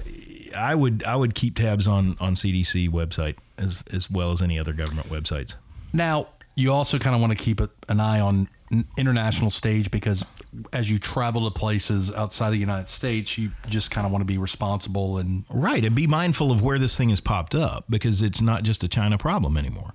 I 0.54 0.74
would 0.74 1.04
I 1.04 1.16
would 1.16 1.34
keep 1.34 1.56
tabs 1.56 1.86
on 1.86 2.16
on 2.20 2.34
CDC 2.34 2.90
website 2.90 3.36
as 3.56 3.82
as 3.92 4.10
well 4.10 4.32
as 4.32 4.42
any 4.42 4.58
other 4.58 4.72
government 4.72 5.08
websites. 5.08 5.54
Now, 5.92 6.26
you 6.56 6.72
also 6.72 6.98
kind 6.98 7.14
of 7.14 7.20
want 7.22 7.38
to 7.38 7.42
keep 7.42 7.60
an 7.88 8.00
eye 8.00 8.20
on 8.20 8.48
international 8.96 9.50
stage 9.50 9.90
because 9.90 10.24
as 10.72 10.90
you 10.90 10.98
travel 10.98 11.50
to 11.50 11.50
places 11.50 12.12
outside 12.12 12.50
the 12.50 12.56
United 12.58 12.88
States, 12.88 13.36
you 13.38 13.50
just 13.68 13.90
kind 13.90 14.06
of 14.06 14.12
want 14.12 14.22
to 14.22 14.26
be 14.26 14.38
responsible 14.38 15.18
and 15.18 15.44
right 15.50 15.84
and 15.84 15.94
be 15.94 16.06
mindful 16.06 16.50
of 16.50 16.62
where 16.62 16.78
this 16.78 16.96
thing 16.96 17.10
has 17.10 17.20
popped 17.20 17.54
up 17.54 17.84
because 17.88 18.22
it's 18.22 18.40
not 18.40 18.62
just 18.62 18.82
a 18.84 18.88
China 18.88 19.18
problem 19.18 19.56
anymore. 19.56 19.94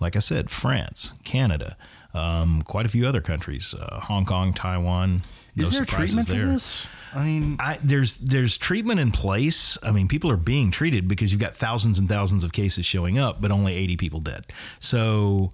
Like 0.00 0.16
I 0.16 0.18
said, 0.18 0.50
France, 0.50 1.14
Canada, 1.24 1.76
um, 2.12 2.62
quite 2.62 2.86
a 2.86 2.88
few 2.88 3.06
other 3.06 3.20
countries, 3.20 3.74
uh, 3.74 4.00
Hong 4.00 4.24
Kong, 4.24 4.52
Taiwan. 4.52 5.22
Is 5.56 5.72
there 5.72 5.84
treatment 5.84 6.26
there. 6.28 6.42
for 6.42 6.46
this? 6.46 6.86
I 7.14 7.24
mean, 7.24 7.56
I, 7.60 7.78
there's 7.82 8.16
there's 8.16 8.56
treatment 8.56 8.98
in 8.98 9.12
place. 9.12 9.78
I 9.84 9.92
mean, 9.92 10.08
people 10.08 10.30
are 10.30 10.36
being 10.36 10.72
treated 10.72 11.06
because 11.06 11.32
you've 11.32 11.40
got 11.40 11.54
thousands 11.54 11.98
and 11.98 12.08
thousands 12.08 12.42
of 12.42 12.52
cases 12.52 12.84
showing 12.84 13.18
up, 13.18 13.40
but 13.40 13.52
only 13.52 13.74
80 13.74 13.96
people 13.96 14.20
dead. 14.20 14.46
So 14.80 15.50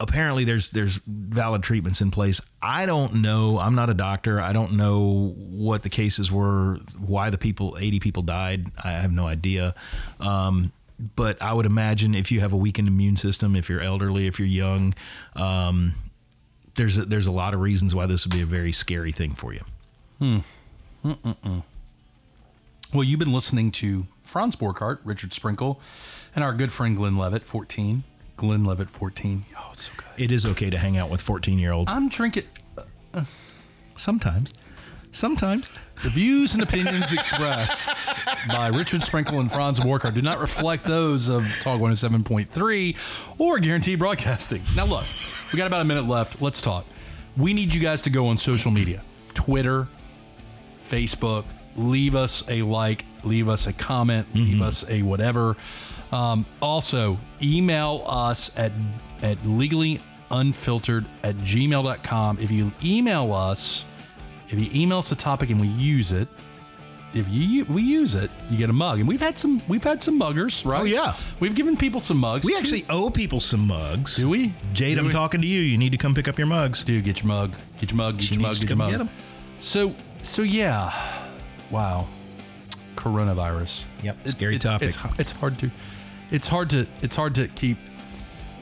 apparently 0.00 0.44
there's 0.44 0.70
there's 0.70 1.00
valid 1.06 1.62
treatments 1.62 2.00
in 2.00 2.10
place. 2.10 2.40
I 2.62 2.86
don't 2.86 3.16
know. 3.16 3.58
I'm 3.58 3.74
not 3.74 3.90
a 3.90 3.94
doctor. 3.94 4.40
I 4.40 4.52
don't 4.52 4.72
know 4.72 5.34
what 5.36 5.82
the 5.82 5.88
cases 5.88 6.30
were, 6.30 6.80
why 6.98 7.30
the 7.30 7.38
people 7.38 7.76
80 7.78 8.00
people 8.00 8.22
died. 8.22 8.66
I 8.82 8.92
have 8.92 9.12
no 9.12 9.26
idea. 9.26 9.74
Um, 10.20 10.72
but 11.14 11.40
I 11.42 11.52
would 11.52 11.66
imagine 11.66 12.14
if 12.14 12.32
you 12.32 12.40
have 12.40 12.52
a 12.52 12.56
weakened 12.56 12.88
immune 12.88 13.16
system, 13.16 13.54
if 13.54 13.68
you're 13.68 13.82
elderly, 13.82 14.26
if 14.26 14.38
you're 14.38 14.48
young, 14.48 14.94
um, 15.34 15.92
there's 16.74 16.96
a, 16.96 17.04
there's 17.04 17.26
a 17.26 17.32
lot 17.32 17.54
of 17.54 17.60
reasons 17.60 17.94
why 17.94 18.06
this 18.06 18.24
would 18.24 18.32
be 18.32 18.40
a 18.40 18.46
very 18.46 18.72
scary 18.72 19.12
thing 19.12 19.34
for 19.34 19.52
you. 19.52 19.60
Hmm. 20.18 20.38
Mm-mm-mm. 21.04 21.62
Well, 22.94 23.04
you've 23.04 23.18
been 23.18 23.32
listening 23.32 23.72
to 23.72 24.06
Franz 24.22 24.56
Borghardt, 24.56 25.00
Richard 25.04 25.34
Sprinkle, 25.34 25.80
and 26.34 26.42
our 26.42 26.52
good 26.52 26.72
friend 26.72 26.96
Glenn 26.96 27.16
Levitt, 27.16 27.42
14. 27.42 28.04
Glenn 28.36 28.64
Levitt, 28.64 28.90
14. 28.90 29.44
Oh, 29.56 29.68
it's 29.72 29.84
so 29.84 29.92
good. 29.96 30.22
It 30.22 30.30
is 30.30 30.44
okay 30.46 30.70
to 30.70 30.78
hang 30.78 30.96
out 30.96 31.10
with 31.10 31.20
14 31.20 31.58
year 31.58 31.72
olds. 31.72 31.92
I'm 31.92 32.08
drinking. 32.08 32.44
Uh, 32.76 32.82
uh, 33.14 33.24
Sometimes. 33.96 34.52
Sometimes. 35.12 35.70
The 36.02 36.10
views 36.10 36.52
and 36.52 36.62
opinions 36.62 37.10
expressed 37.10 38.14
by 38.48 38.68
Richard 38.68 39.02
Sprinkle 39.02 39.40
and 39.40 39.50
Franz 39.50 39.80
Borghardt 39.80 40.12
do 40.14 40.20
not 40.20 40.40
reflect 40.40 40.84
those 40.84 41.28
of 41.28 41.46
Talk 41.60 41.80
107.3 41.80 42.96
or 43.38 43.58
Guaranty 43.58 43.94
Broadcasting. 43.94 44.60
Now, 44.76 44.84
look, 44.84 45.04
we 45.52 45.56
got 45.56 45.66
about 45.66 45.80
a 45.80 45.84
minute 45.84 46.06
left. 46.06 46.42
Let's 46.42 46.60
talk. 46.60 46.84
We 47.38 47.54
need 47.54 47.72
you 47.72 47.80
guys 47.80 48.02
to 48.02 48.10
go 48.10 48.26
on 48.28 48.36
social 48.36 48.70
media 48.70 49.02
Twitter, 49.32 49.88
Facebook, 50.86 51.44
leave 51.76 52.14
us 52.14 52.42
a 52.48 52.62
like, 52.62 53.04
leave 53.24 53.48
us 53.48 53.66
a 53.66 53.72
comment, 53.72 54.26
mm-hmm. 54.28 54.38
leave 54.38 54.62
us 54.62 54.88
a 54.88 55.02
whatever. 55.02 55.56
Um, 56.12 56.44
also, 56.62 57.18
email 57.42 58.04
us 58.06 58.50
at, 58.56 58.72
at 59.22 59.38
legallyunfiltered 59.38 61.04
at 61.22 61.36
gmail.com. 61.36 62.38
If 62.40 62.50
you 62.50 62.72
email 62.84 63.32
us, 63.32 63.84
if 64.48 64.58
you 64.60 64.70
email 64.80 64.98
us 64.98 65.10
a 65.12 65.16
topic 65.16 65.50
and 65.50 65.60
we 65.60 65.68
use 65.68 66.12
it, 66.12 66.28
if 67.14 67.26
you 67.30 67.64
we 67.66 67.82
use 67.82 68.14
it, 68.14 68.30
you 68.50 68.58
get 68.58 68.68
a 68.68 68.74
mug. 68.74 68.98
And 68.98 69.08
we've 69.08 69.20
had 69.20 69.38
some 69.38 69.62
we've 69.68 69.82
had 69.82 70.02
some 70.02 70.18
muggers, 70.18 70.66
right? 70.66 70.82
Oh 70.82 70.84
yeah. 70.84 71.14
We've 71.40 71.54
given 71.54 71.76
people 71.76 72.00
some 72.00 72.18
mugs. 72.18 72.44
We 72.44 72.54
actually 72.54 72.84
owe 72.90 73.08
people 73.08 73.40
some 73.40 73.66
mugs. 73.66 74.16
Do 74.16 74.28
we? 74.28 74.52
Jade, 74.74 74.96
Do 74.96 75.00
I'm 75.00 75.06
we? 75.06 75.12
talking 75.12 75.40
to 75.40 75.46
you. 75.46 75.60
You 75.60 75.78
need 75.78 75.92
to 75.92 75.98
come 75.98 76.14
pick 76.14 76.28
up 76.28 76.36
your 76.36 76.46
mugs. 76.46 76.84
Dude, 76.84 77.04
get 77.04 77.20
your 77.22 77.28
mug. 77.28 77.54
Get 77.78 77.90
your 77.90 77.96
mug. 77.96 78.18
Get 78.18 78.24
She 78.26 78.34
your 78.34 78.42
mug. 78.42 78.60
Get 78.60 78.68
your 78.68 78.76
mug. 78.76 78.98
get. 78.98 79.08
So 79.60 79.94
so 80.20 80.42
yeah. 80.42 81.15
Wow. 81.70 82.06
Coronavirus. 82.96 83.84
Yep, 84.02 84.28
scary 84.28 84.56
it's, 84.56 84.64
topic. 84.64 84.88
It's, 84.88 84.98
it's 85.18 85.32
hard 85.32 85.58
to 85.58 85.70
it's 86.30 86.48
hard 86.48 86.70
to 86.70 86.86
it's 87.02 87.16
hard 87.16 87.34
to 87.36 87.48
keep 87.48 87.78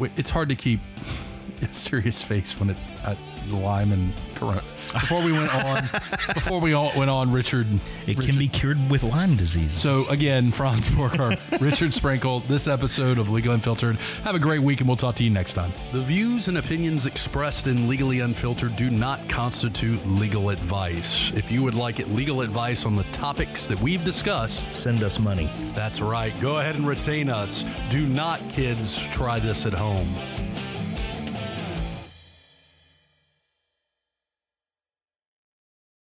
it's 0.01 0.31
hard 0.31 0.49
to 0.49 0.55
keep 0.55 0.81
a 1.62 1.73
serious 1.73 2.23
face 2.23 2.59
when 2.59 2.71
it 2.71 2.77
at 3.05 3.17
Lyme 3.52 3.92
and 3.92 4.12
Corona. 4.35 4.62
Before 4.92 5.24
we 5.24 5.33
went 5.33 5.52
on, 5.64 5.88
before 6.35 6.61
we 6.61 6.72
all 6.72 6.92
went 6.96 7.11
on, 7.11 7.33
Richard. 7.33 7.66
It 8.07 8.16
Richard, 8.16 8.26
can 8.30 8.38
be 8.38 8.46
cured 8.48 8.90
with 8.90 9.02
Lyme 9.02 9.37
disease. 9.37 9.76
So 9.76 10.07
again, 10.09 10.52
Franz 10.52 10.88
Borghardt, 10.90 11.38
Richard 11.61 11.92
Sprinkle, 11.92 12.40
this 12.40 12.68
episode 12.68 13.18
of 13.18 13.28
Legal 13.28 13.54
Unfiltered. 13.54 13.96
Have 14.22 14.37
a 14.37 14.38
great 14.38 14.61
week, 14.61 14.80
and 14.80 14.88
we'll 14.88 14.96
talk 14.96 15.16
to 15.16 15.24
you 15.24 15.30
next 15.30 15.54
time. 15.54 15.72
The 15.92 16.02
views 16.02 16.46
and 16.48 16.59
opinions 16.59 17.07
expressed 17.07 17.66
in 17.66 17.88
Legally 17.88 18.20
Unfiltered 18.20 18.76
do 18.76 18.88
not 18.90 19.26
constitute 19.28 20.07
legal 20.07 20.50
advice. 20.50 21.33
If 21.33 21.50
you 21.50 21.62
would 21.64 21.74
like 21.74 21.98
legal 22.09 22.42
advice 22.42 22.85
on 22.87 22.94
the 22.94 23.04
topics 23.04 23.66
that 23.66 23.80
we've 23.80 24.04
discussed, 24.04 24.72
send 24.74 25.02
us 25.02 25.18
money. 25.18 25.48
that's 25.74 26.00
right. 26.00 26.38
Go 26.40 26.59
ahead 26.59 26.76
and 26.76 26.87
retain 26.87 27.28
us. 27.28 27.64
Do 27.90 28.07
not, 28.07 28.40
kids, 28.50 29.09
try 29.09 29.38
this 29.40 29.66
at 29.66 29.72
home. 29.74 30.07